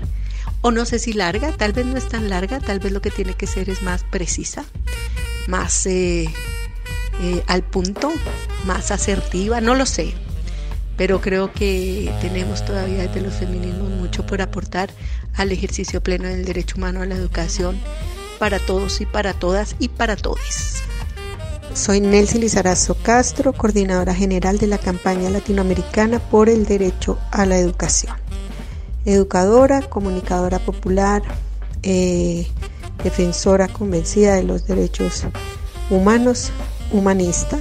o 0.60 0.70
no 0.70 0.84
sé 0.84 0.98
si 0.98 1.12
larga, 1.12 1.52
tal 1.52 1.72
vez 1.72 1.86
no 1.86 1.96
es 1.96 2.08
tan 2.08 2.28
larga, 2.28 2.60
tal 2.60 2.78
vez 2.78 2.92
lo 2.92 3.00
que 3.00 3.10
tiene 3.10 3.34
que 3.34 3.46
ser 3.46 3.70
es 3.70 3.82
más 3.82 4.04
precisa, 4.04 4.64
más 5.48 5.86
eh, 5.86 6.28
eh, 7.20 7.42
al 7.46 7.62
punto, 7.62 8.12
más 8.66 8.90
asertiva, 8.90 9.60
no 9.60 9.74
lo 9.74 9.86
sé, 9.86 10.14
pero 10.96 11.20
creo 11.20 11.52
que 11.52 12.12
tenemos 12.20 12.64
todavía 12.64 13.06
desde 13.06 13.22
los 13.22 13.34
feminismos 13.34 13.90
mucho 13.90 14.26
por 14.26 14.42
aportar 14.42 14.90
al 15.34 15.52
ejercicio 15.52 16.02
pleno 16.02 16.28
del 16.28 16.44
derecho 16.44 16.76
humano 16.76 17.00
a 17.00 17.06
la 17.06 17.14
educación 17.14 17.80
para 18.38 18.58
todos 18.58 19.00
y 19.00 19.06
para 19.06 19.32
todas 19.32 19.76
y 19.78 19.88
para 19.88 20.16
todos. 20.16 20.82
Soy 21.74 22.02
Nelcy 22.02 22.38
Lizarazo 22.38 22.94
Castro, 23.02 23.54
coordinadora 23.54 24.14
general 24.14 24.58
de 24.58 24.66
la 24.66 24.76
campaña 24.76 25.30
latinoamericana 25.30 26.18
por 26.18 26.50
el 26.50 26.66
derecho 26.66 27.18
a 27.30 27.46
la 27.46 27.56
educación. 27.56 28.14
Educadora, 29.06 29.80
comunicadora 29.80 30.58
popular, 30.58 31.22
eh, 31.82 32.46
defensora 33.02 33.68
convencida 33.68 34.34
de 34.34 34.42
los 34.42 34.66
derechos 34.66 35.24
humanos, 35.88 36.52
humanista, 36.92 37.58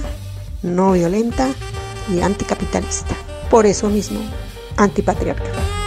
no 0.62 0.92
violenta 0.92 1.48
y 2.14 2.20
anticapitalista. 2.20 3.16
Por 3.50 3.64
eso 3.64 3.88
mismo, 3.88 4.20
antipatriarcal. 4.76 5.81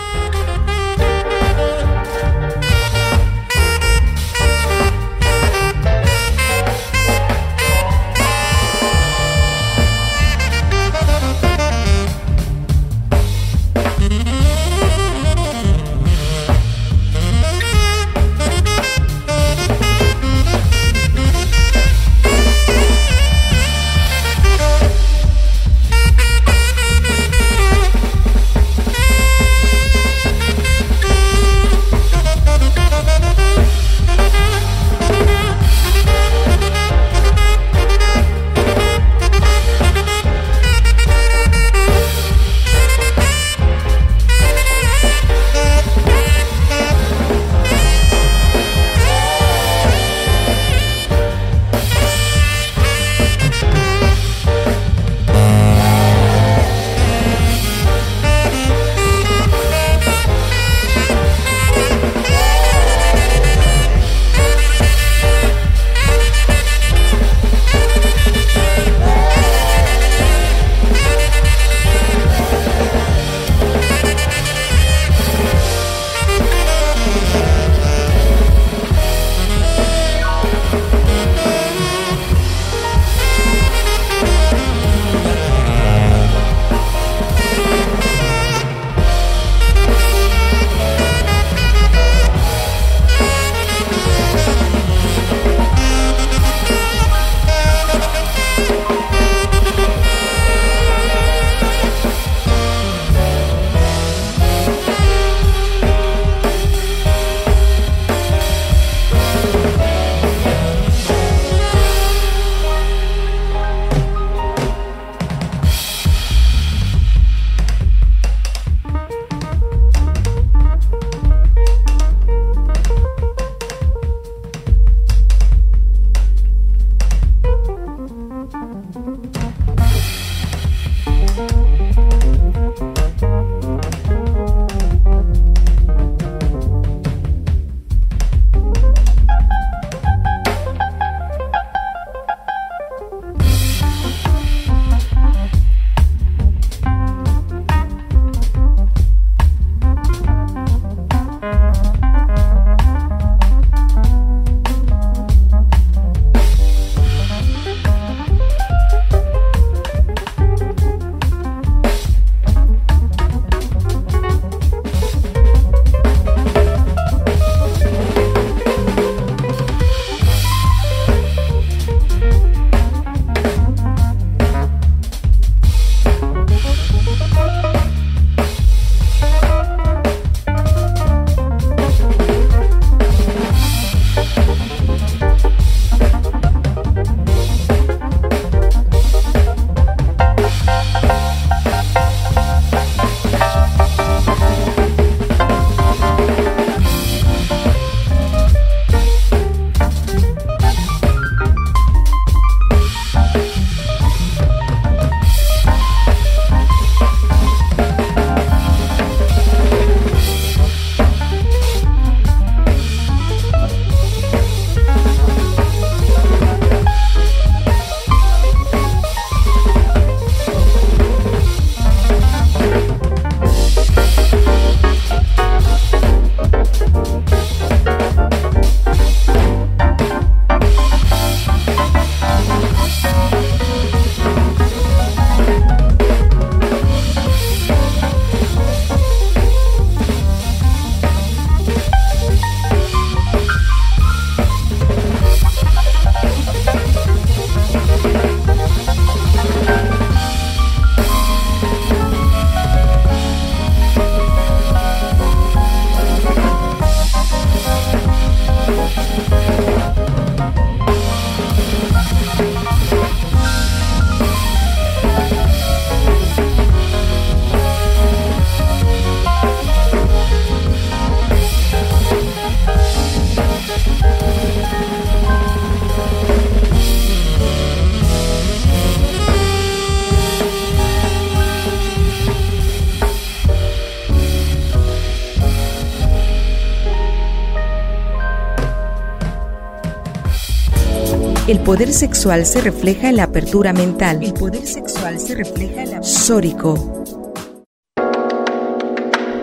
Poder 291.66 291.92
sexual 291.94 292.46
se 292.46 292.62
refleja 292.62 293.10
en 293.10 293.16
la 293.16 293.24
apertura 293.24 293.74
mental. 293.74 294.24
El 294.24 294.34
poder 294.34 294.68
sexual 294.68 295.20
se 295.20 295.34
refleja 295.34 295.82
en 295.82 295.92
la 295.92 296.04
Sórico. 296.04 297.04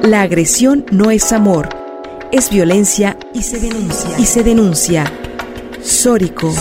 La 0.05 0.23
agresión 0.23 0.87
no 0.93 1.11
es 1.11 1.33
amor, 1.33 1.69
es 2.31 2.49
violencia 2.49 3.19
y 3.35 3.43
se 3.43 3.59
denuncia. 3.59 4.19
Y 4.21 4.25
se 4.25 4.45
denuncia. 4.45 5.13
Sórico. 5.83 6.55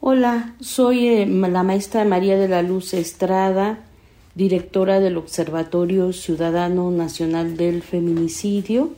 Hola, 0.00 0.56
soy 0.58 1.06
eh, 1.06 1.26
la 1.26 1.62
maestra 1.62 2.04
María 2.04 2.36
de 2.36 2.48
la 2.48 2.62
Luz 2.62 2.92
Estrada, 2.92 3.78
directora 4.34 4.98
del 4.98 5.16
Observatorio 5.16 6.12
Ciudadano 6.12 6.90
Nacional 6.90 7.56
del 7.56 7.82
Feminicidio. 7.82 8.90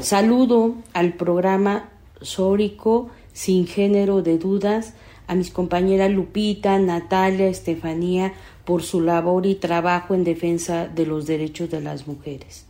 Saludo 0.00 0.76
al 0.92 1.14
programa 1.14 1.89
Sórico, 2.20 3.10
sin 3.32 3.66
género 3.66 4.22
de 4.22 4.38
dudas, 4.38 4.94
a 5.26 5.34
mis 5.34 5.50
compañeras 5.50 6.10
Lupita, 6.10 6.78
Natalia, 6.78 7.48
Estefanía, 7.48 8.34
por 8.64 8.82
su 8.82 9.00
labor 9.00 9.46
y 9.46 9.54
trabajo 9.54 10.14
en 10.14 10.24
defensa 10.24 10.88
de 10.88 11.06
los 11.06 11.26
derechos 11.26 11.70
de 11.70 11.80
las 11.80 12.06
mujeres. 12.06 12.66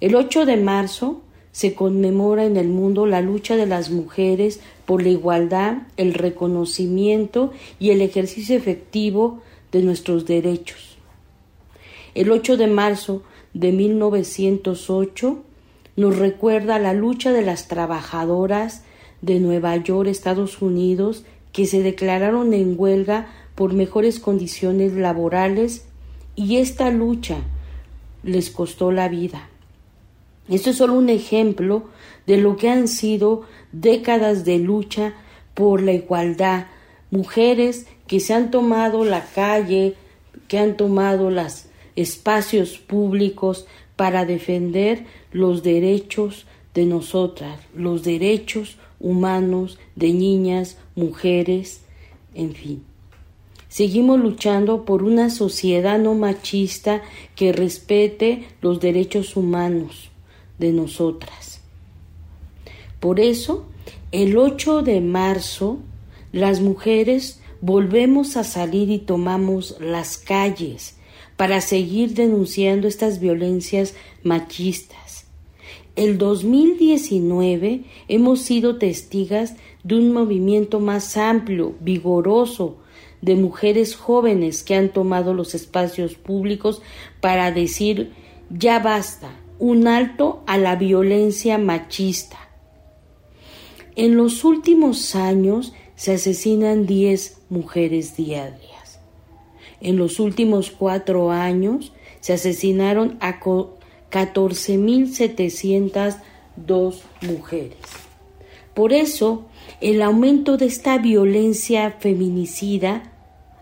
El 0.00 0.14
8 0.14 0.44
de 0.44 0.56
marzo 0.56 1.22
se 1.52 1.74
conmemora 1.74 2.44
en 2.44 2.58
el 2.58 2.68
mundo 2.68 3.06
la 3.06 3.22
lucha 3.22 3.56
de 3.56 3.64
las 3.64 3.90
mujeres 3.90 4.60
por 4.84 5.02
la 5.02 5.08
igualdad, 5.08 5.78
el 5.96 6.12
reconocimiento 6.12 7.50
y 7.78 7.90
el 7.90 8.02
ejercicio 8.02 8.56
efectivo 8.56 9.40
de 9.72 9.82
nuestros 9.82 10.26
derechos. 10.26 10.98
El 12.14 12.30
8 12.30 12.58
de 12.58 12.66
marzo 12.66 13.22
de 13.54 13.72
1908 13.72 15.44
nos 15.96 16.18
recuerda 16.18 16.78
la 16.78 16.92
lucha 16.92 17.32
de 17.32 17.42
las 17.42 17.68
trabajadoras 17.68 18.84
de 19.22 19.40
Nueva 19.40 19.76
York, 19.76 20.08
Estados 20.08 20.60
Unidos, 20.60 21.24
que 21.52 21.66
se 21.66 21.82
declararon 21.82 22.52
en 22.52 22.74
huelga 22.78 23.28
por 23.54 23.72
mejores 23.72 24.20
condiciones 24.20 24.92
laborales 24.92 25.86
y 26.34 26.58
esta 26.58 26.90
lucha 26.90 27.38
les 28.22 28.50
costó 28.50 28.92
la 28.92 29.08
vida. 29.08 29.48
Esto 30.48 30.70
es 30.70 30.76
solo 30.76 30.92
un 30.92 31.08
ejemplo 31.08 31.84
de 32.26 32.36
lo 32.36 32.56
que 32.56 32.68
han 32.68 32.88
sido 32.88 33.42
décadas 33.72 34.44
de 34.44 34.58
lucha 34.58 35.14
por 35.54 35.82
la 35.82 35.92
igualdad, 35.92 36.66
mujeres 37.10 37.86
que 38.06 38.20
se 38.20 38.34
han 38.34 38.50
tomado 38.50 39.04
la 39.04 39.24
calle, 39.24 39.94
que 40.46 40.58
han 40.58 40.76
tomado 40.76 41.30
los 41.30 41.66
espacios 41.96 42.78
públicos 42.78 43.66
para 43.96 44.26
defender 44.26 45.06
los 45.36 45.62
derechos 45.62 46.46
de 46.72 46.86
nosotras, 46.86 47.60
los 47.74 48.02
derechos 48.04 48.78
humanos 48.98 49.78
de 49.94 50.14
niñas, 50.14 50.78
mujeres, 50.94 51.82
en 52.34 52.54
fin. 52.54 52.82
Seguimos 53.68 54.18
luchando 54.18 54.86
por 54.86 55.02
una 55.02 55.28
sociedad 55.28 55.98
no 55.98 56.14
machista 56.14 57.02
que 57.34 57.52
respete 57.52 58.48
los 58.62 58.80
derechos 58.80 59.36
humanos 59.36 60.08
de 60.58 60.72
nosotras. 60.72 61.60
Por 62.98 63.20
eso, 63.20 63.66
el 64.12 64.38
8 64.38 64.80
de 64.80 65.02
marzo, 65.02 65.78
las 66.32 66.62
mujeres 66.62 67.40
volvemos 67.60 68.38
a 68.38 68.44
salir 68.44 68.88
y 68.90 68.98
tomamos 68.98 69.76
las 69.80 70.16
calles 70.16 70.96
para 71.36 71.60
seguir 71.60 72.14
denunciando 72.14 72.88
estas 72.88 73.20
violencias 73.20 73.94
machistas. 74.22 75.05
El 75.96 76.18
2019 76.18 77.84
hemos 78.08 78.42
sido 78.42 78.76
testigas 78.76 79.54
de 79.82 79.94
un 79.94 80.12
movimiento 80.12 80.78
más 80.78 81.16
amplio, 81.16 81.74
vigoroso, 81.80 82.76
de 83.22 83.34
mujeres 83.34 83.96
jóvenes 83.96 84.62
que 84.62 84.74
han 84.74 84.90
tomado 84.90 85.32
los 85.32 85.54
espacios 85.54 86.14
públicos 86.14 86.82
para 87.22 87.50
decir 87.50 88.12
ya 88.50 88.78
basta, 88.78 89.30
un 89.58 89.88
alto 89.88 90.42
a 90.46 90.58
la 90.58 90.76
violencia 90.76 91.56
machista. 91.56 92.38
En 93.96 94.18
los 94.18 94.44
últimos 94.44 95.14
años 95.14 95.72
se 95.94 96.12
asesinan 96.12 96.84
10 96.84 97.40
mujeres 97.48 98.18
diarias. 98.18 99.00
En 99.80 99.96
los 99.96 100.20
últimos 100.20 100.70
cuatro 100.70 101.30
años 101.30 101.94
se 102.20 102.34
asesinaron 102.34 103.16
a 103.20 103.40
14.702 104.10 107.02
mujeres. 107.22 107.78
Por 108.74 108.92
eso, 108.92 109.46
el 109.80 110.02
aumento 110.02 110.56
de 110.56 110.66
esta 110.66 110.98
violencia 110.98 111.96
feminicida 111.98 113.12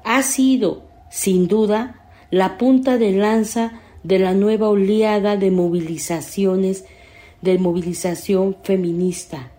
ha 0.02 0.22
sido, 0.22 0.84
sin 1.10 1.48
duda, 1.48 2.00
la 2.30 2.58
punta 2.58 2.98
de 2.98 3.12
lanza 3.12 3.80
de 4.02 4.18
la 4.18 4.34
nueva 4.34 4.68
oleada 4.68 5.36
de 5.36 5.50
movilizaciones 5.50 6.84
de 7.42 7.58
movilización 7.58 8.56
feminista, 8.62 9.52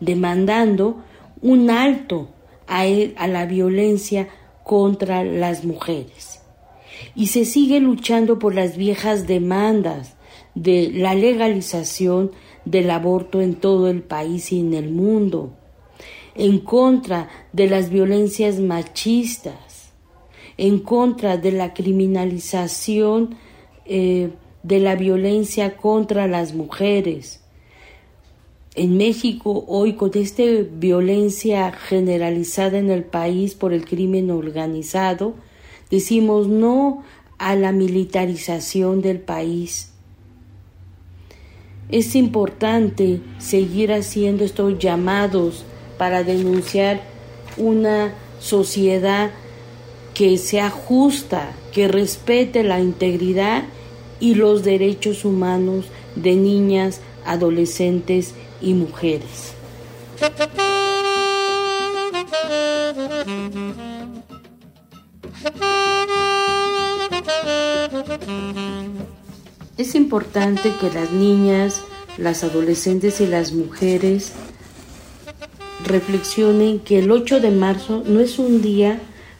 demandando 0.00 1.02
un 1.42 1.70
alto 1.70 2.30
a, 2.66 2.84
a 3.16 3.28
la 3.28 3.46
violencia 3.46 4.28
contra 4.64 5.22
las 5.22 5.64
mujeres. 5.64 6.27
Y 7.14 7.28
se 7.28 7.44
sigue 7.44 7.80
luchando 7.80 8.38
por 8.38 8.54
las 8.54 8.76
viejas 8.76 9.26
demandas 9.26 10.16
de 10.54 10.90
la 10.92 11.14
legalización 11.14 12.32
del 12.64 12.90
aborto 12.90 13.40
en 13.40 13.54
todo 13.54 13.88
el 13.88 14.02
país 14.02 14.52
y 14.52 14.60
en 14.60 14.74
el 14.74 14.90
mundo, 14.90 15.52
en 16.34 16.58
contra 16.58 17.28
de 17.52 17.68
las 17.68 17.90
violencias 17.90 18.58
machistas, 18.60 19.92
en 20.56 20.80
contra 20.80 21.36
de 21.36 21.52
la 21.52 21.72
criminalización 21.74 23.36
eh, 23.86 24.30
de 24.62 24.78
la 24.80 24.96
violencia 24.96 25.76
contra 25.76 26.26
las 26.26 26.54
mujeres, 26.54 27.40
en 28.78 28.96
México 28.96 29.64
hoy 29.66 29.94
con 29.94 30.12
esta 30.14 30.44
violencia 30.72 31.72
generalizada 31.72 32.78
en 32.78 32.90
el 32.90 33.02
país 33.02 33.54
por 33.54 33.72
el 33.72 33.84
crimen 33.84 34.30
organizado, 34.30 35.34
decimos 35.90 36.48
no 36.48 37.02
a 37.38 37.54
la 37.54 37.72
militarización 37.72 39.00
del 39.00 39.20
país. 39.20 39.92
Es 41.88 42.14
importante 42.14 43.20
seguir 43.38 43.92
haciendo 43.92 44.44
estos 44.44 44.78
llamados 44.78 45.64
para 45.96 46.22
denunciar 46.22 47.00
una 47.56 48.12
sociedad 48.40 49.30
que 50.14 50.36
sea 50.36 50.68
justa, 50.68 51.52
que 51.72 51.88
respete 51.88 52.62
la 52.62 52.80
integridad 52.80 53.64
y 54.20 54.34
los 54.34 54.64
derechos 54.64 55.24
humanos 55.24 55.86
de 56.16 56.34
niñas, 56.34 57.00
adolescentes 57.24 58.34
y 58.60 58.74
mujeres. 58.74 59.54
Es 69.76 69.94
importante 69.94 70.72
que 70.80 70.90
las 70.90 71.12
niñas, 71.12 71.82
las 72.16 72.42
adolescentes 72.42 73.20
y 73.20 73.26
las 73.26 73.52
mujeres 73.52 74.32
reflexionen 75.84 76.80
que 76.80 76.98
el 76.98 77.10
8 77.12 77.40
de 77.40 77.50
marzo 77.50 78.02
no 78.04 78.20
es 78.20 78.38
un 78.38 78.60
día 78.60 78.98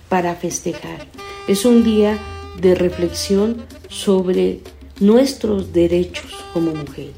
para 0.08 0.36
festejar, 0.36 1.06
es 1.48 1.64
un 1.64 1.82
día 1.82 2.18
de 2.60 2.74
reflexión 2.74 3.64
sobre 3.88 4.60
nuestros 5.00 5.72
derechos 5.72 6.32
como 6.52 6.72
mujeres. 6.74 7.16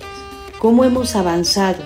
Cómo 0.59 0.85
hemos 0.85 1.15
avanzado, 1.15 1.83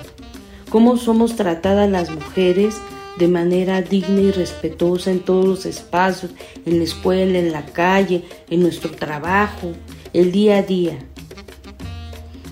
cómo 0.71 0.97
somos 0.97 1.37
tratadas 1.37 1.91
las 1.91 2.11
mujeres 2.11 2.77
de 3.19 3.29
manera 3.29 3.83
digna 3.83 4.21
y 4.21 4.31
respetuosa 4.31 5.11
en 5.11 5.21
todos 5.21 5.47
los 5.47 5.67
espacios, 5.67 6.33
en 6.67 6.79
la 6.79 6.85
escuela, 6.85 7.39
en 7.39 7.53
la 7.53 7.65
calle, 7.67 8.23
en 8.51 8.61
nuestro 8.61 8.91
trabajo, 8.91 9.73
el 10.13 10.33
día 10.33 10.59
a 10.59 10.63
día. 10.63 10.99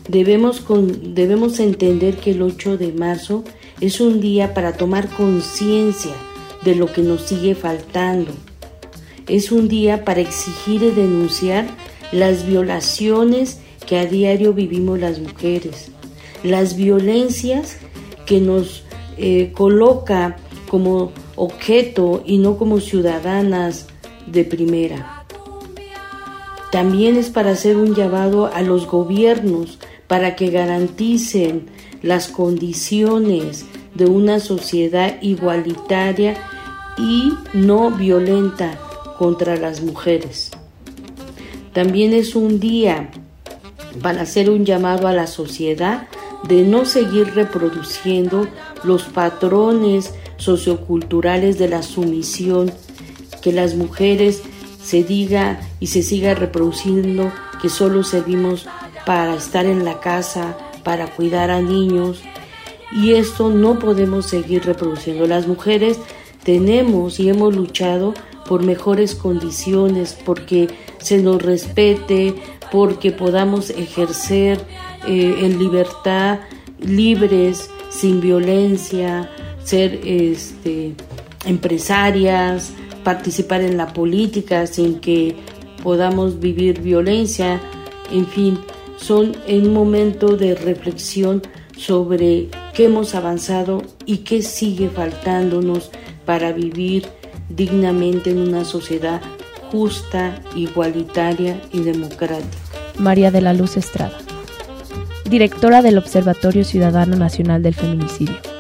Debemos, 0.08 0.64
debemos 1.14 1.58
entender 1.60 2.16
que 2.16 2.32
el 2.32 2.42
8 2.42 2.76
de 2.76 2.92
marzo 2.92 3.44
es 3.80 4.00
un 4.00 4.20
día 4.20 4.54
para 4.54 4.72
tomar 4.72 5.08
conciencia 5.08 6.14
de 6.64 6.74
lo 6.74 6.92
que 6.92 7.02
nos 7.02 7.22
sigue 7.22 7.54
faltando. 7.54 8.32
Es 9.28 9.52
un 9.52 9.68
día 9.68 10.04
para 10.04 10.20
exigir 10.20 10.82
y 10.82 10.90
denunciar 10.90 11.66
las 12.12 12.46
violaciones 12.46 13.58
que 13.86 13.98
a 13.98 14.06
diario 14.06 14.52
vivimos 14.52 14.98
las 15.00 15.18
mujeres, 15.18 15.90
las 16.44 16.76
violencias 16.76 17.76
que 18.26 18.40
nos 18.40 18.84
eh, 19.16 19.52
coloca 19.54 20.36
como 20.72 21.12
objeto 21.36 22.22
y 22.24 22.38
no 22.38 22.56
como 22.56 22.80
ciudadanas 22.80 23.88
de 24.26 24.42
primera. 24.42 25.26
También 26.70 27.18
es 27.18 27.28
para 27.28 27.50
hacer 27.50 27.76
un 27.76 27.94
llamado 27.94 28.46
a 28.46 28.62
los 28.62 28.86
gobiernos 28.86 29.78
para 30.06 30.34
que 30.34 30.48
garanticen 30.48 31.66
las 32.00 32.28
condiciones 32.28 33.66
de 33.94 34.06
una 34.06 34.40
sociedad 34.40 35.20
igualitaria 35.20 36.36
y 36.96 37.34
no 37.52 37.90
violenta 37.90 38.78
contra 39.18 39.56
las 39.58 39.82
mujeres. 39.82 40.52
También 41.74 42.14
es 42.14 42.34
un 42.34 42.60
día 42.60 43.10
para 44.00 44.22
hacer 44.22 44.48
un 44.48 44.64
llamado 44.64 45.06
a 45.06 45.12
la 45.12 45.26
sociedad 45.26 46.08
de 46.48 46.62
no 46.62 46.86
seguir 46.86 47.34
reproduciendo 47.34 48.48
los 48.84 49.02
patrones 49.02 50.14
socioculturales 50.42 51.58
de 51.58 51.68
la 51.68 51.82
sumisión, 51.82 52.72
que 53.40 53.52
las 53.52 53.74
mujeres 53.76 54.42
se 54.82 55.04
diga 55.04 55.60
y 55.78 55.86
se 55.86 56.02
siga 56.02 56.34
reproduciendo 56.34 57.32
que 57.60 57.68
solo 57.68 58.02
servimos 58.02 58.66
para 59.06 59.34
estar 59.36 59.66
en 59.66 59.84
la 59.84 60.00
casa, 60.00 60.56
para 60.82 61.06
cuidar 61.06 61.50
a 61.50 61.60
niños. 61.60 62.22
Y 62.92 63.12
esto 63.12 63.50
no 63.50 63.78
podemos 63.78 64.26
seguir 64.26 64.64
reproduciendo. 64.64 65.26
Las 65.26 65.46
mujeres 65.46 65.98
tenemos 66.42 67.20
y 67.20 67.28
hemos 67.28 67.54
luchado 67.54 68.12
por 68.48 68.64
mejores 68.64 69.14
condiciones, 69.14 70.18
porque 70.24 70.68
se 70.98 71.22
nos 71.22 71.40
respete, 71.40 72.34
porque 72.72 73.12
podamos 73.12 73.70
ejercer 73.70 74.60
eh, 75.06 75.36
en 75.40 75.58
libertad, 75.58 76.40
libres, 76.80 77.70
sin 77.90 78.20
violencia, 78.20 79.30
ser 79.64 80.00
este, 80.04 80.94
empresarias, 81.44 82.72
participar 83.04 83.62
en 83.62 83.76
la 83.76 83.92
política 83.92 84.66
sin 84.66 85.00
que 85.00 85.36
podamos 85.82 86.40
vivir 86.40 86.80
violencia, 86.80 87.60
en 88.12 88.26
fin, 88.26 88.58
son 88.96 89.32
un 89.48 89.72
momento 89.72 90.36
de 90.36 90.54
reflexión 90.54 91.42
sobre 91.76 92.48
qué 92.74 92.84
hemos 92.84 93.14
avanzado 93.14 93.82
y 94.06 94.18
qué 94.18 94.42
sigue 94.42 94.88
faltándonos 94.88 95.90
para 96.24 96.52
vivir 96.52 97.06
dignamente 97.48 98.30
en 98.30 98.38
una 98.38 98.64
sociedad 98.64 99.20
justa, 99.70 100.40
igualitaria 100.54 101.60
y 101.72 101.80
democrática. 101.80 102.58
María 102.98 103.30
de 103.30 103.40
la 103.40 103.54
Luz 103.54 103.76
Estrada, 103.76 104.18
directora 105.28 105.82
del 105.82 105.98
Observatorio 105.98 106.62
Ciudadano 106.62 107.16
Nacional 107.16 107.62
del 107.62 107.74
Feminicidio. 107.74 108.51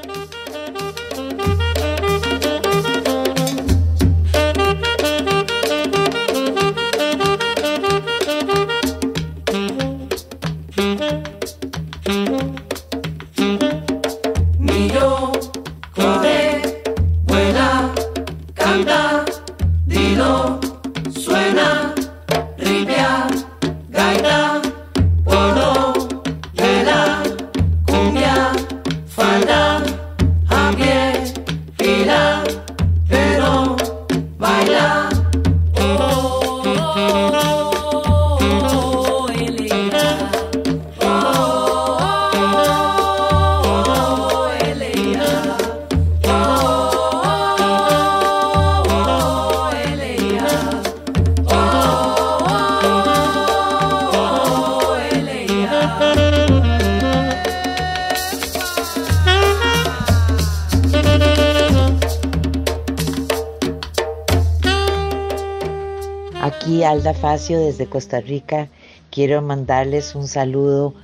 Alda 66.84 67.14
Facio 67.14 67.60
desde 67.60 67.86
Costa 67.86 68.20
Rica. 68.20 68.68
Quiero 69.10 69.42
mandarles 69.42 70.14
un 70.14 70.26
saludo 70.26 70.94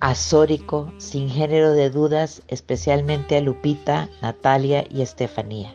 azórico, 0.00 0.92
sin 0.98 1.30
género 1.30 1.72
de 1.72 1.90
dudas, 1.90 2.42
especialmente 2.48 3.36
a 3.36 3.40
Lupita, 3.40 4.08
Natalia 4.20 4.84
y 4.90 5.02
Estefanía. 5.02 5.74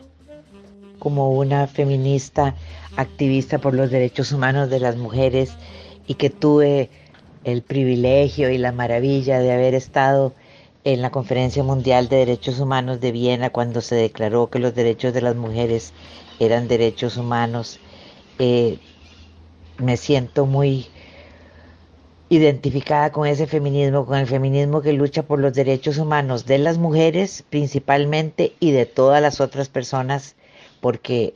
Como 0.98 1.32
una 1.32 1.66
feminista 1.66 2.54
activista 2.96 3.58
por 3.58 3.74
los 3.74 3.90
derechos 3.90 4.32
humanos 4.32 4.70
de 4.70 4.80
las 4.80 4.96
mujeres 4.96 5.52
y 6.06 6.14
que 6.14 6.30
tuve 6.30 6.90
el 7.44 7.62
privilegio 7.62 8.50
y 8.50 8.58
la 8.58 8.72
maravilla 8.72 9.38
de 9.38 9.52
haber 9.52 9.74
estado 9.74 10.34
en 10.84 11.02
la 11.02 11.10
Conferencia 11.10 11.62
Mundial 11.62 12.08
de 12.08 12.16
Derechos 12.16 12.60
Humanos 12.60 13.00
de 13.00 13.12
Viena 13.12 13.50
cuando 13.50 13.80
se 13.80 13.94
declaró 13.94 14.50
que 14.50 14.58
los 14.58 14.74
derechos 14.74 15.12
de 15.14 15.22
las 15.22 15.36
mujeres 15.36 15.92
eran 16.38 16.68
derechos 16.68 17.16
humanos 17.16 17.80
eh, 18.38 18.78
me 19.78 19.96
siento 19.96 20.46
muy 20.46 20.86
identificada 22.28 23.10
con 23.10 23.26
ese 23.26 23.46
feminismo, 23.46 24.04
con 24.04 24.18
el 24.18 24.26
feminismo 24.26 24.82
que 24.82 24.92
lucha 24.92 25.22
por 25.22 25.38
los 25.38 25.54
derechos 25.54 25.98
humanos 25.98 26.44
de 26.44 26.58
las 26.58 26.76
mujeres 26.78 27.44
principalmente 27.48 28.52
y 28.60 28.72
de 28.72 28.86
todas 28.86 29.22
las 29.22 29.40
otras 29.40 29.68
personas, 29.68 30.36
porque 30.80 31.32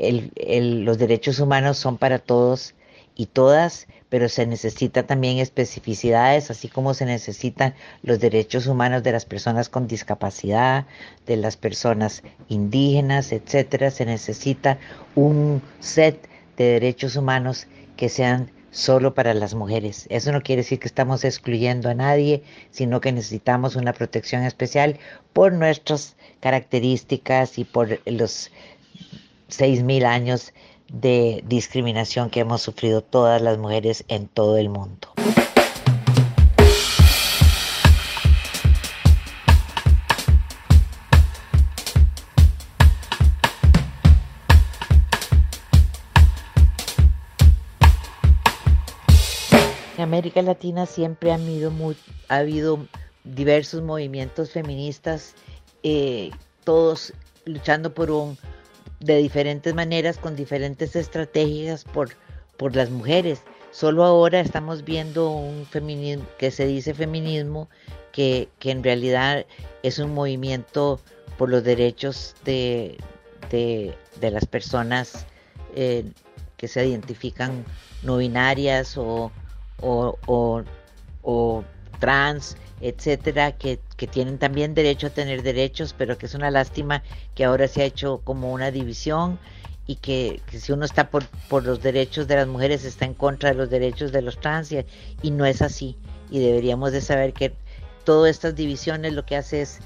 los 0.84 0.98
derechos 0.98 1.40
humanos 1.40 1.78
son 1.78 1.96
para 1.96 2.18
todos 2.18 2.74
y 3.16 3.26
todas, 3.26 3.86
pero 4.08 4.28
se 4.28 4.46
necesita 4.46 5.04
también 5.04 5.38
especificidades, 5.38 6.50
así 6.50 6.68
como 6.68 6.92
se 6.92 7.06
necesitan 7.06 7.74
los 8.02 8.20
derechos 8.20 8.66
humanos 8.66 9.02
de 9.02 9.12
las 9.12 9.24
personas 9.24 9.70
con 9.70 9.86
discapacidad, 9.86 10.86
de 11.26 11.38
las 11.38 11.56
personas 11.56 12.22
indígenas, 12.48 13.32
etcétera. 13.32 13.90
Se 13.90 14.04
necesita 14.04 14.78
un 15.14 15.62
set 15.80 16.28
de 16.56 16.64
derechos 16.64 17.16
humanos 17.16 17.66
que 17.96 18.08
sean 18.08 18.50
solo 18.70 19.14
para 19.14 19.34
las 19.34 19.54
mujeres. 19.54 20.06
Eso 20.08 20.32
no 20.32 20.42
quiere 20.42 20.62
decir 20.62 20.80
que 20.80 20.88
estamos 20.88 21.24
excluyendo 21.24 21.88
a 21.90 21.94
nadie, 21.94 22.42
sino 22.70 23.00
que 23.00 23.12
necesitamos 23.12 23.76
una 23.76 23.92
protección 23.92 24.42
especial 24.44 24.98
por 25.32 25.52
nuestras 25.52 26.16
características 26.40 27.58
y 27.58 27.64
por 27.64 28.00
los 28.06 28.50
seis 29.48 29.82
mil 29.82 30.06
años 30.06 30.52
de 30.92 31.44
discriminación 31.46 32.30
que 32.30 32.40
hemos 32.40 32.62
sufrido 32.62 33.02
todas 33.02 33.40
las 33.40 33.58
mujeres 33.58 34.04
en 34.08 34.26
todo 34.26 34.56
el 34.56 34.68
mundo. 34.68 35.08
América 49.98 50.42
Latina 50.42 50.86
siempre 50.86 51.32
ha 51.32 51.34
habido, 51.34 51.72
ha 52.28 52.36
habido 52.36 52.86
diversos 53.24 53.82
movimientos 53.82 54.50
feministas, 54.50 55.34
eh, 55.82 56.30
todos 56.64 57.12
luchando 57.44 57.92
por 57.92 58.10
un, 58.10 58.38
de 59.00 59.18
diferentes 59.18 59.74
maneras, 59.74 60.18
con 60.18 60.36
diferentes 60.36 60.96
estrategias 60.96 61.84
por, 61.84 62.10
por 62.56 62.74
las 62.74 62.90
mujeres. 62.90 63.42
Solo 63.70 64.04
ahora 64.04 64.40
estamos 64.40 64.84
viendo 64.84 65.30
un 65.30 65.66
feminismo 65.66 66.26
que 66.38 66.50
se 66.50 66.66
dice 66.66 66.94
feminismo, 66.94 67.68
que, 68.12 68.48
en 68.60 68.82
realidad 68.82 69.46
es 69.82 69.98
un 69.98 70.14
movimiento 70.14 71.00
por 71.38 71.48
los 71.48 71.64
derechos 71.64 72.34
de, 72.44 72.98
de, 73.50 73.96
las 74.30 74.46
personas 74.46 75.26
eh, 75.74 76.04
que 76.56 76.68
se 76.68 76.86
identifican 76.86 77.64
no 78.02 78.18
binarias 78.18 78.96
o, 78.98 79.32
o, 79.82 80.64
trans, 81.98 82.56
etcétera, 82.80 83.52
que, 83.52 83.78
que, 83.96 84.06
tienen 84.06 84.38
también 84.38 84.74
derecho 84.74 85.08
a 85.08 85.10
tener 85.10 85.42
derechos, 85.42 85.94
pero 85.96 86.18
que 86.18 86.26
es 86.26 86.34
una 86.34 86.50
lástima 86.50 87.02
que 87.34 87.44
ahora 87.44 87.68
se 87.68 87.82
ha 87.82 87.84
hecho 87.84 88.20
como 88.24 88.52
una 88.52 88.70
división 88.70 89.38
y 89.86 89.96
que, 89.96 90.40
si 90.50 90.72
uno 90.72 90.84
está 90.84 91.10
por, 91.10 91.26
por, 91.48 91.64
los 91.64 91.82
derechos 91.82 92.28
de 92.28 92.36
las 92.36 92.46
mujeres 92.46 92.84
está 92.84 93.04
en 93.04 93.14
contra 93.14 93.50
de 93.50 93.56
los 93.56 93.70
derechos 93.70 94.12
de 94.12 94.22
los 94.22 94.38
trans 94.40 94.72
y, 94.72 94.84
y 95.22 95.30
no 95.30 95.44
es 95.44 95.62
así. 95.62 95.96
Y 96.30 96.40
deberíamos 96.40 96.92
de 96.92 97.00
saber 97.00 97.32
que 97.32 97.52
todas 98.04 98.30
estas 98.30 98.54
divisiones 98.54 99.12
lo 99.12 99.24
que 99.24 99.36
hace 99.36 99.62
es, 99.62 99.80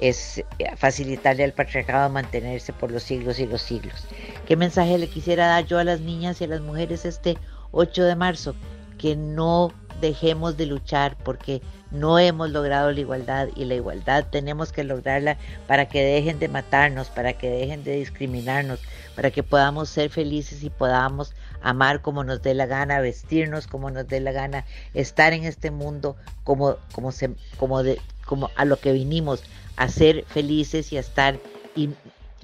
es 0.00 0.44
facilitarle 0.76 1.44
al 1.44 1.52
patriarcado 1.52 2.08
mantenerse 2.10 2.72
por 2.72 2.90
los 2.90 3.02
siglos 3.02 3.38
y 3.38 3.46
los 3.46 3.62
siglos. 3.62 4.06
¿Qué 4.46 4.56
mensaje 4.56 4.98
le 4.98 5.08
quisiera 5.08 5.46
dar 5.46 5.66
yo 5.66 5.78
a 5.78 5.84
las 5.84 6.00
niñas 6.00 6.40
y 6.40 6.44
a 6.44 6.48
las 6.48 6.60
mujeres 6.60 7.04
este 7.04 7.36
8 7.72 8.04
de 8.04 8.16
marzo? 8.16 8.54
Que 9.02 9.16
no 9.16 9.72
dejemos 10.00 10.56
de 10.56 10.66
luchar 10.66 11.16
porque 11.22 11.60
no 11.90 12.18
hemos 12.18 12.50
logrado 12.50 12.90
la 12.90 13.00
igualdad 13.00 13.48
y 13.54 13.66
la 13.66 13.74
igualdad 13.74 14.26
tenemos 14.30 14.72
que 14.72 14.82
lograrla 14.82 15.36
para 15.66 15.88
que 15.88 16.02
dejen 16.02 16.38
de 16.38 16.48
matarnos, 16.48 17.08
para 17.08 17.34
que 17.34 17.50
dejen 17.50 17.84
de 17.84 17.96
discriminarnos, 17.96 18.80
para 19.14 19.30
que 19.30 19.42
podamos 19.42 19.90
ser 19.90 20.08
felices 20.08 20.62
y 20.64 20.70
podamos 20.70 21.34
amar 21.60 22.00
como 22.00 22.24
nos 22.24 22.42
dé 22.42 22.54
la 22.54 22.66
gana, 22.66 23.00
vestirnos 23.00 23.66
como 23.66 23.90
nos 23.90 24.08
dé 24.08 24.20
la 24.20 24.32
gana, 24.32 24.64
estar 24.94 25.34
en 25.34 25.44
este 25.44 25.70
mundo 25.70 26.16
como 26.44 26.76
como 26.92 27.12
se 27.12 27.30
como 27.58 27.82
de 27.82 28.00
como 28.24 28.50
a 28.56 28.64
lo 28.64 28.78
que 28.78 28.92
vinimos 28.92 29.42
a 29.76 29.88
ser 29.88 30.24
felices 30.24 30.92
y 30.92 30.96
a 30.96 31.00
estar 31.00 31.38
y 31.76 31.90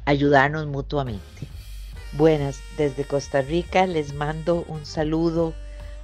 ayudarnos 0.04 0.66
mutuamente. 0.66 1.48
Buenas, 2.12 2.60
desde 2.76 3.04
Costa 3.04 3.42
Rica 3.42 3.86
les 3.86 4.14
mando 4.14 4.64
un 4.68 4.84
saludo 4.86 5.54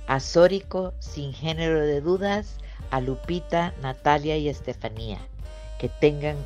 a 0.07 0.21
Sórico 0.21 0.93
sin 0.99 1.33
género 1.33 1.81
de 1.81 2.01
dudas 2.01 2.57
a 2.91 3.01
Lupita, 3.01 3.75
Natalia 3.83 4.37
y 4.37 4.49
Estefanía. 4.49 5.19
Que 5.79 5.89
tengan 5.89 6.37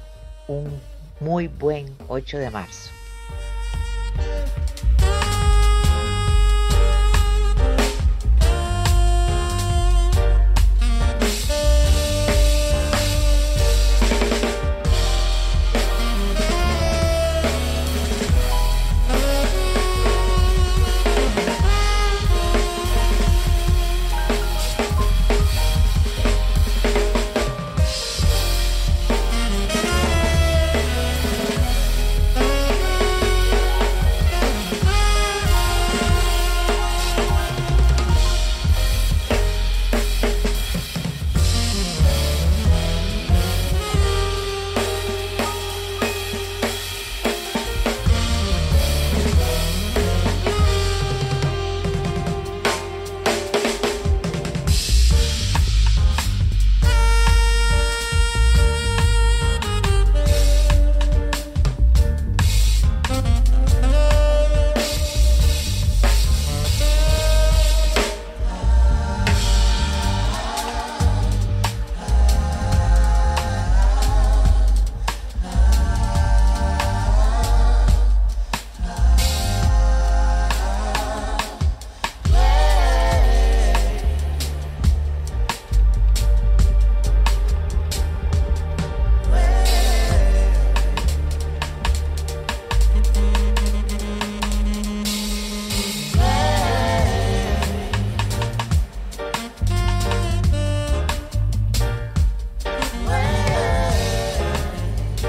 un 0.46 0.80
muy 1.20 1.48
buen 1.48 1.94
8 2.08 2.38
de 2.38 2.50
marzo. 2.50 2.97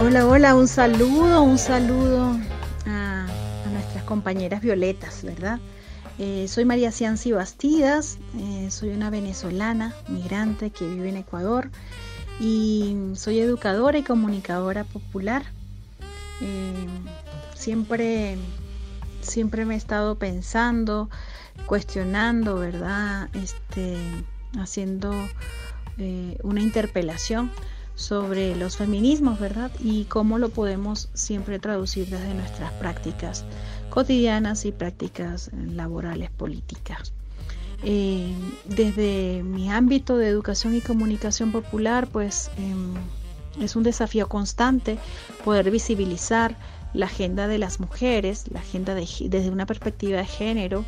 Hola, 0.01 0.55
un 0.55 0.69
saludo, 0.69 1.41
un 1.41 1.57
saludo 1.57 2.39
a, 2.85 3.27
nuestras 3.69 4.01
compañeras 4.05 4.61
violetas, 4.61 5.23
¿verdad? 5.23 5.59
Eh, 6.17 6.47
soy 6.47 6.63
María 6.63 6.93
Cianci 6.93 7.33
Bastidas, 7.33 8.17
eh, 8.37 8.69
soy 8.71 8.91
una 8.91 9.09
venezolana 9.09 9.93
migrante 10.07 10.69
que 10.69 10.87
vive 10.87 11.09
en 11.09 11.17
Ecuador 11.17 11.69
y 12.39 12.95
soy 13.15 13.39
educadora 13.39 13.97
y 13.97 14.03
comunicadora 14.03 14.85
popular. 14.85 15.43
Eh, 16.39 16.87
siempre, 17.55 18.37
siempre 19.19 19.65
me 19.65 19.73
he 19.73 19.77
estado 19.77 20.17
pensando, 20.17 21.09
cuestionando, 21.65 22.55
¿verdad? 22.55 23.29
Este, 23.33 23.97
haciendo 24.57 25.13
una 26.43 26.61
interpelación 26.61 27.51
sobre 27.99 28.55
los 28.55 28.77
feminismos, 28.77 29.41
¿verdad? 29.41 29.71
Y 29.83 30.05
cómo 30.05 30.37
lo 30.37 30.47
podemos 30.47 31.09
siempre 31.13 31.59
traducir 31.59 32.07
desde 32.07 32.33
nuestras 32.33 32.71
prácticas 32.73 33.43
cotidianas 33.89 34.63
y 34.63 34.71
prácticas 34.71 35.51
laborales 35.53 36.29
políticas. 36.31 37.11
Eh, 37.83 38.33
desde 38.63 39.43
mi 39.43 39.69
ámbito 39.69 40.15
de 40.15 40.29
educación 40.29 40.75
y 40.75 40.81
comunicación 40.81 41.51
popular, 41.51 42.07
pues 42.07 42.49
em, 42.57 42.93
es 43.61 43.75
un 43.75 43.83
desafío 43.83 44.29
constante 44.29 44.97
poder 45.43 45.69
visibilizar 45.69 46.55
la 46.93 47.07
agenda 47.07 47.49
de 47.49 47.57
las 47.57 47.81
mujeres, 47.81 48.45
la 48.49 48.61
agenda 48.61 48.95
desde 48.95 49.49
una 49.49 49.65
perspectiva 49.65 50.19
de 50.19 50.25
género 50.25 50.85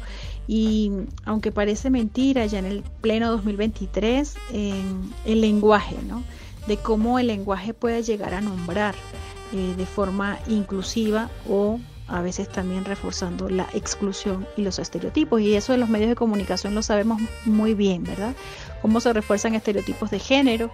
y 0.47 0.91
aunque 1.26 1.51
parece 1.51 1.89
mentira, 1.89 2.45
ya 2.45 2.59
en 2.59 2.66
el 2.66 2.84
pleno 3.01 3.30
2023, 3.32 4.34
el 4.53 5.41
lenguaje, 5.41 5.97
¿no? 6.07 6.24
De 6.68 6.78
cómo 6.78 7.20
el 7.20 7.28
lenguaje 7.28 7.74
puede 7.74 8.03
llegar 8.03 8.34
a 8.34 8.41
nombrar 8.41 8.95
eh, 9.53 9.74
de 9.76 9.86
forma 9.86 10.39
inclusiva 10.47 11.30
o 11.49 11.80
a 12.07 12.22
veces 12.22 12.49
también 12.49 12.84
reforzando 12.84 13.49
la 13.49 13.68
exclusión 13.74 14.45
y 14.57 14.64
los 14.64 14.80
estereotipos. 14.80 15.41
Y 15.41 15.55
eso 15.55 15.74
en 15.74 15.80
los 15.80 15.89
medios 15.89 16.09
de 16.09 16.16
comunicación 16.16 16.76
lo 16.76 16.84
sabemos 16.84 17.22
muy 17.45 17.74
bien, 17.74 18.03
¿verdad? 18.03 18.36
Cómo 18.82 18.99
se 18.99 19.14
refuerzan 19.14 19.55
estereotipos 19.55 20.12
de 20.12 20.20
género 20.20 20.72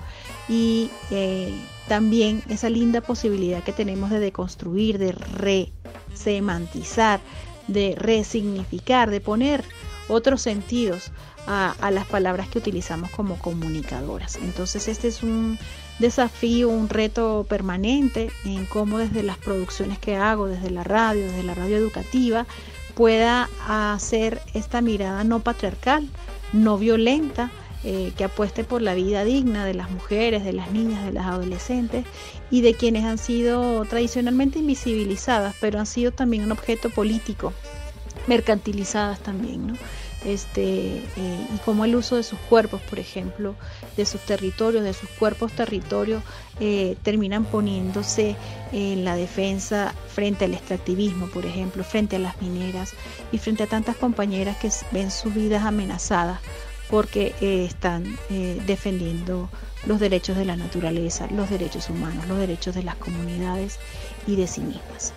y 0.50 0.90
eh, 1.12 1.54
también 1.88 2.42
esa 2.50 2.70
linda 2.70 3.02
posibilidad 3.02 3.64
que 3.64 3.72
tenemos 3.72 4.10
de 4.10 4.20
deconstruir, 4.20 4.98
de 4.98 5.12
resemantizar, 5.12 7.20
de 7.68 7.96
resignificar, 7.98 9.12
de 9.12 9.22
poner 9.22 9.64
otros 10.08 10.42
sentidos 10.42 11.12
a, 11.48 11.91
las 11.91 12.06
palabras 12.06 12.50
que 12.50 12.60
utilizamos 12.60 13.10
como 13.10 13.38
comunicadoras. 13.38 14.36
Entonces 14.36 14.88
este 14.88 15.08
es 15.08 15.24
un 15.24 15.58
desafío, 16.00 16.70
un 16.70 16.89
reto 16.89 17.45
permanente 17.48 18.30
en 18.45 18.66
cómo 18.66 18.98
desde 18.98 19.24
las 19.24 19.38
producciones 19.38 19.98
que 19.98 20.16
hago, 20.16 20.48
desde 20.48 20.70
la 20.70 20.84
radio, 20.84 21.24
desde 21.24 21.43
la 21.43 21.56
radio 21.56 21.78
educativa, 21.78 22.45
pueda 22.95 23.50
hacer 23.68 24.41
esta 24.54 24.82
mirada 24.82 25.24
no 25.24 25.39
patriarcal, 25.39 26.08
no 26.52 26.78
violenta, 26.78 27.52
eh, 27.84 28.12
que 28.18 28.24
apueste 28.24 28.64
por 28.64 28.82
la 28.82 28.95
vida 28.95 29.24
digna 29.24 29.64
de 29.64 29.76
las 29.76 29.89
mujeres, 29.89 30.43
de 30.43 30.52
las 30.52 30.72
niñas, 30.72 31.06
de 31.06 31.14
las 31.14 31.28
adolescentes 31.28 32.06
y 32.50 32.62
de 32.62 32.74
quienes 32.74 33.06
han 33.06 33.20
sido 33.20 33.86
tradicionalmente 33.86 34.60
invisibilizadas, 34.60 35.56
pero 35.62 35.80
han 35.80 35.86
sido 35.86 36.12
también 36.12 36.43
un 36.43 36.52
objeto 36.52 36.89
político, 36.89 37.54
mercantilizadas 38.26 39.20
también. 39.20 39.68
¿no? 39.68 39.74
Este, 40.28 40.98
eh, 40.98 41.48
y 41.56 41.58
cómo 41.64 41.86
el 41.86 41.96
uso 41.96 42.18
de 42.18 42.24
sus 42.24 42.38
cuerpos, 42.38 42.82
por 42.82 43.00
ejemplo, 43.00 43.56
de 43.96 44.06
sus 44.06 44.20
territorios, 44.22 44.84
de 44.84 44.94
sus 44.94 45.10
cuerpos 45.10 45.54
territorios, 45.54 46.22
eh, 46.60 46.98
terminan 47.02 47.46
poniéndose 47.46 48.36
en 48.74 49.06
la 49.06 49.16
defensa 49.16 49.94
frente 50.14 50.46
al 50.46 50.54
extractivismo, 50.54 51.28
por 51.28 51.46
ejemplo, 51.46 51.84
frente 51.84 52.18
a 52.18 52.20
las 52.20 52.42
mineras 52.42 52.94
y 53.32 53.38
frente 53.38 53.64
a 53.64 53.68
tantas 53.68 53.96
compañeras 53.96 54.58
que 54.58 54.70
ven 54.92 55.12
sus 55.12 55.34
vidas 55.34 55.64
amenazadas 55.64 56.40
porque 56.90 57.34
eh, 57.42 57.66
están 57.66 58.18
defendiendo 58.66 59.50
los 59.86 60.00
derechos 60.00 60.38
de 60.38 60.46
la 60.46 60.56
naturaleza, 60.56 61.28
los 61.32 61.50
derechos 61.50 61.90
humanos, 61.90 62.28
los 62.28 62.38
derechos 62.38 62.76
de 62.76 62.84
las 62.84 62.96
comunidades 62.96 63.80
y 64.26 64.36
de 64.36 64.48
sí 64.48 64.62
mismas. 64.62 65.14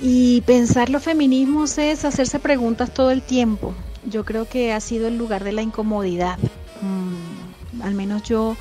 Y 0.00 0.42
pensar 0.42 0.90
los 0.90 1.02
feminismos 1.02 1.76
es 1.78 2.04
hacerse 2.04 2.38
preguntas 2.38 2.94
todo 2.94 3.10
el 3.10 3.22
tiempo. 3.22 3.74
Yo 4.04 4.24
creo 4.24 4.48
que 4.48 4.72
ha 4.72 4.80
sido 4.80 5.08
el 5.08 5.18
lugar 5.18 5.42
de 5.44 5.52
la 5.52 5.62
incomodidad. 5.62 6.38
Mm, 6.80 7.82
al 7.82 7.94
menos 7.94 8.22
yo 8.22 8.56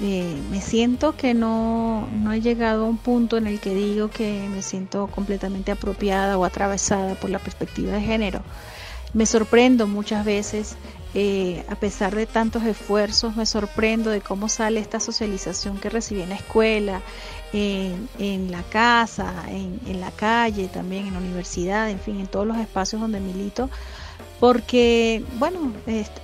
eh, 0.00 0.36
me 0.50 0.60
siento 0.60 1.16
que 1.16 1.34
no, 1.34 2.08
no 2.12 2.32
he 2.32 2.40
llegado 2.40 2.84
a 2.84 2.88
un 2.88 2.98
punto 2.98 3.36
en 3.36 3.48
el 3.48 3.58
que 3.58 3.74
digo 3.74 4.08
que 4.08 4.48
me 4.48 4.62
siento 4.62 5.08
completamente 5.08 5.72
apropiada 5.72 6.38
o 6.38 6.44
atravesada 6.44 7.14
por 7.16 7.30
la 7.30 7.40
perspectiva 7.40 7.92
de 7.92 8.00
género. 8.00 8.42
Me 9.14 9.26
sorprendo 9.26 9.86
muchas 9.88 10.24
veces, 10.24 10.76
eh, 11.14 11.64
a 11.68 11.74
pesar 11.76 12.14
de 12.14 12.26
tantos 12.26 12.62
esfuerzos, 12.64 13.34
me 13.34 13.46
sorprendo 13.46 14.10
de 14.10 14.20
cómo 14.20 14.48
sale 14.48 14.78
esta 14.78 15.00
socialización 15.00 15.78
que 15.78 15.90
recibí 15.90 16.20
en 16.22 16.28
la 16.28 16.36
escuela, 16.36 17.00
en, 17.52 18.50
la 18.50 18.62
casa, 18.62 19.44
en, 19.48 20.00
la 20.00 20.10
calle, 20.10 20.68
también 20.68 21.06
en 21.06 21.14
la 21.14 21.20
universidad, 21.20 21.90
en 21.90 22.00
fin, 22.00 22.20
en 22.20 22.26
todos 22.26 22.46
los 22.46 22.56
espacios 22.58 23.00
donde 23.00 23.20
milito, 23.20 23.70
porque, 24.40 25.24
bueno, 25.38 25.72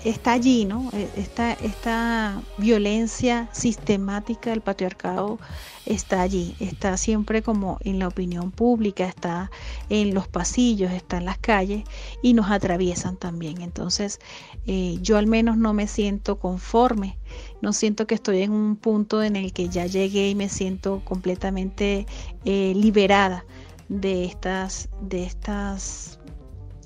está 0.04 0.32
allí, 0.32 0.64
¿no? 0.64 0.88
E, 0.92 1.08
esta, 1.16 1.52
esta 1.52 2.40
violencia 2.58 3.48
sistemática 3.52 4.50
del 4.50 4.60
patriarcado 4.60 5.38
está 5.84 6.22
allí, 6.22 6.54
está 6.60 6.96
siempre 6.96 7.42
como 7.42 7.78
en 7.80 7.98
la 7.98 8.08
opinión 8.08 8.52
pública, 8.52 9.06
está 9.06 9.50
en 9.90 10.14
los 10.14 10.28
pasillos, 10.28 10.92
está 10.92 11.18
en 11.18 11.24
las 11.24 11.38
calles 11.38 11.84
y 12.22 12.34
nos 12.34 12.50
atraviesan 12.50 13.16
también. 13.16 13.60
Entonces, 13.60 14.20
eh, 14.66 14.96
yo 15.02 15.18
al 15.18 15.26
menos 15.26 15.56
no 15.56 15.74
me 15.74 15.88
siento 15.88 16.38
conforme, 16.38 17.18
no 17.62 17.72
siento 17.72 18.06
que 18.06 18.14
estoy 18.14 18.42
en 18.42 18.52
un 18.52 18.76
punto 18.76 19.22
en 19.22 19.34
el 19.34 19.52
que 19.52 19.68
ya 19.68 19.86
llegué 19.86 20.30
y 20.30 20.34
me 20.34 20.48
siento 20.48 21.02
completamente 21.04 22.06
eh, 22.44 22.72
liberada 22.76 23.44
de 23.88 24.24
estas, 24.24 24.88
de 25.02 25.24
estas 25.24 26.18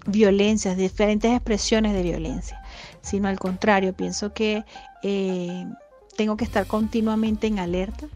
violencias, 0.08 0.76
diferentes 0.76 1.30
expresiones 1.30 1.92
de 1.92 2.02
violencia, 2.02 2.60
sino 3.00 3.28
al 3.28 3.38
contrario, 3.38 3.94
pienso 3.94 4.32
que 4.32 4.64
eh, 5.02 5.66
tengo 6.16 6.36
que 6.36 6.44
estar 6.44 6.66
continuamente 6.66 7.46
en 7.46 7.58
alerta 7.58 8.06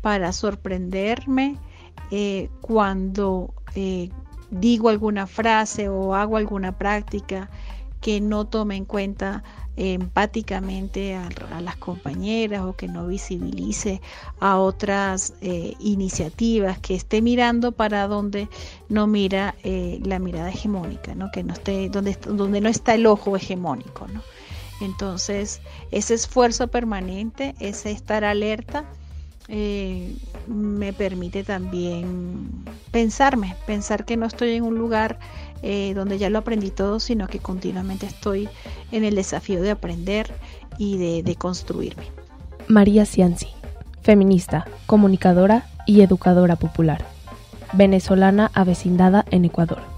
para 0.00 0.32
sorprenderme 0.32 1.58
eh, 2.10 2.48
cuando 2.60 3.54
eh, 3.74 4.10
digo 4.50 4.88
alguna 4.88 5.26
frase 5.26 5.88
o 5.88 6.14
hago 6.14 6.36
alguna 6.36 6.78
práctica 6.78 7.50
que 8.00 8.20
no 8.20 8.46
tome 8.46 8.76
en 8.76 8.84
cuenta 8.84 9.42
empáticamente 9.76 11.14
a, 11.14 11.28
las 11.60 11.76
compañeras 11.76 12.62
o 12.62 12.76
que 12.76 12.88
no 12.88 13.06
visibilice 13.06 14.00
a 14.40 14.58
otras 14.58 15.34
eh, 15.40 15.74
iniciativas, 15.80 16.78
que 16.78 16.94
esté 16.94 17.22
mirando 17.22 17.72
para 17.72 18.06
donde 18.08 18.48
no 18.88 19.06
mira 19.06 19.54
la 19.64 20.18
mirada 20.18 20.50
hegemónica, 20.50 21.14
¿no? 21.14 21.30
que 21.30 21.42
no 21.42 21.52
esté 21.52 21.88
donde, 21.88 22.16
donde 22.26 22.60
no 22.60 22.68
está 22.68 22.94
el 22.94 23.06
ojo 23.06 23.36
hegemónico. 23.36 24.06
¿no? 24.08 24.22
Entonces, 24.80 25.60
ese 25.90 26.14
esfuerzo 26.14 26.68
permanente, 26.68 27.54
ese 27.60 27.90
estar 27.90 28.24
alerta, 28.24 28.84
eh, 29.48 30.16
me 30.48 30.92
permite 30.92 31.44
también 31.44 32.50
pensarme, 32.90 33.54
pensar 33.66 34.04
que 34.04 34.16
no 34.16 34.26
estoy 34.26 34.54
en 34.54 34.64
un 34.64 34.76
lugar 34.76 35.18
eh, 35.62 35.92
donde 35.94 36.18
ya 36.18 36.30
lo 36.30 36.38
aprendí 36.38 36.70
todo, 36.70 37.00
sino 37.00 37.26
que 37.26 37.38
continuamente 37.38 38.06
estoy 38.06 38.48
en 38.92 39.04
el 39.04 39.14
desafío 39.14 39.60
de 39.62 39.70
aprender 39.70 40.32
y 40.78 40.98
de, 40.98 41.22
de 41.22 41.34
construirme. 41.36 42.04
María 42.68 43.06
Cianci, 43.06 43.48
feminista, 44.02 44.66
comunicadora 44.86 45.66
y 45.86 46.02
educadora 46.02 46.56
popular, 46.56 47.04
venezolana 47.72 48.50
avecindada 48.54 49.24
en 49.30 49.44
Ecuador. 49.44 49.95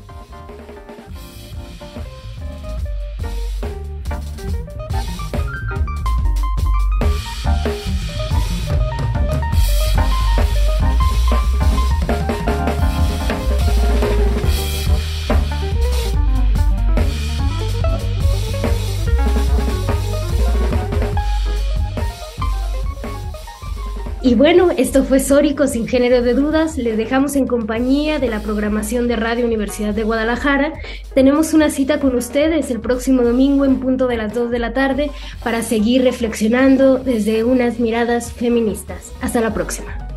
Y 24.28 24.34
bueno, 24.34 24.68
esto 24.76 25.04
fue 25.04 25.20
Sórico 25.20 25.66
sin 25.66 25.88
género 25.88 26.20
de 26.20 26.34
dudas. 26.34 26.76
Les 26.76 26.98
dejamos 26.98 27.34
en 27.34 27.46
compañía 27.46 28.18
de 28.18 28.28
la 28.28 28.42
programación 28.42 29.08
de 29.08 29.16
Radio 29.16 29.46
Universidad 29.46 29.94
de 29.94 30.04
Guadalajara. 30.04 30.74
Tenemos 31.14 31.54
una 31.54 31.70
cita 31.70 31.98
con 31.98 32.14
ustedes 32.14 32.70
el 32.70 32.80
próximo 32.80 33.22
domingo 33.22 33.64
en 33.64 33.80
punto 33.80 34.06
de 34.06 34.18
las 34.18 34.34
2 34.34 34.50
de 34.50 34.58
la 34.58 34.74
tarde 34.74 35.10
para 35.42 35.62
seguir 35.62 36.04
reflexionando 36.04 36.98
desde 36.98 37.42
unas 37.42 37.80
miradas 37.80 38.30
feministas. 38.30 39.14
Hasta 39.22 39.40
la 39.40 39.54
próxima. 39.54 40.07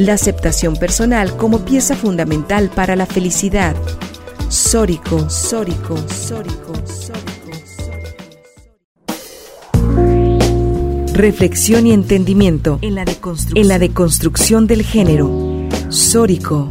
La 0.00 0.14
aceptación 0.14 0.76
personal 0.76 1.36
como 1.36 1.64
pieza 1.64 1.94
fundamental 1.94 2.70
para 2.70 2.96
la 2.96 3.04
felicidad. 3.06 3.76
Sórico, 4.48 5.28
sórico, 5.28 5.96
sórico, 6.08 6.72
sórico, 6.86 7.30
Reflexión 11.12 11.86
y 11.86 11.92
entendimiento 11.92 12.78
en 12.80 12.94
la 12.94 13.04
deconstrucción, 13.04 13.58
en 13.58 13.68
la 13.68 13.78
deconstrucción 13.78 14.66
del 14.66 14.82
género. 14.82 15.30
Sórico. 15.90 16.70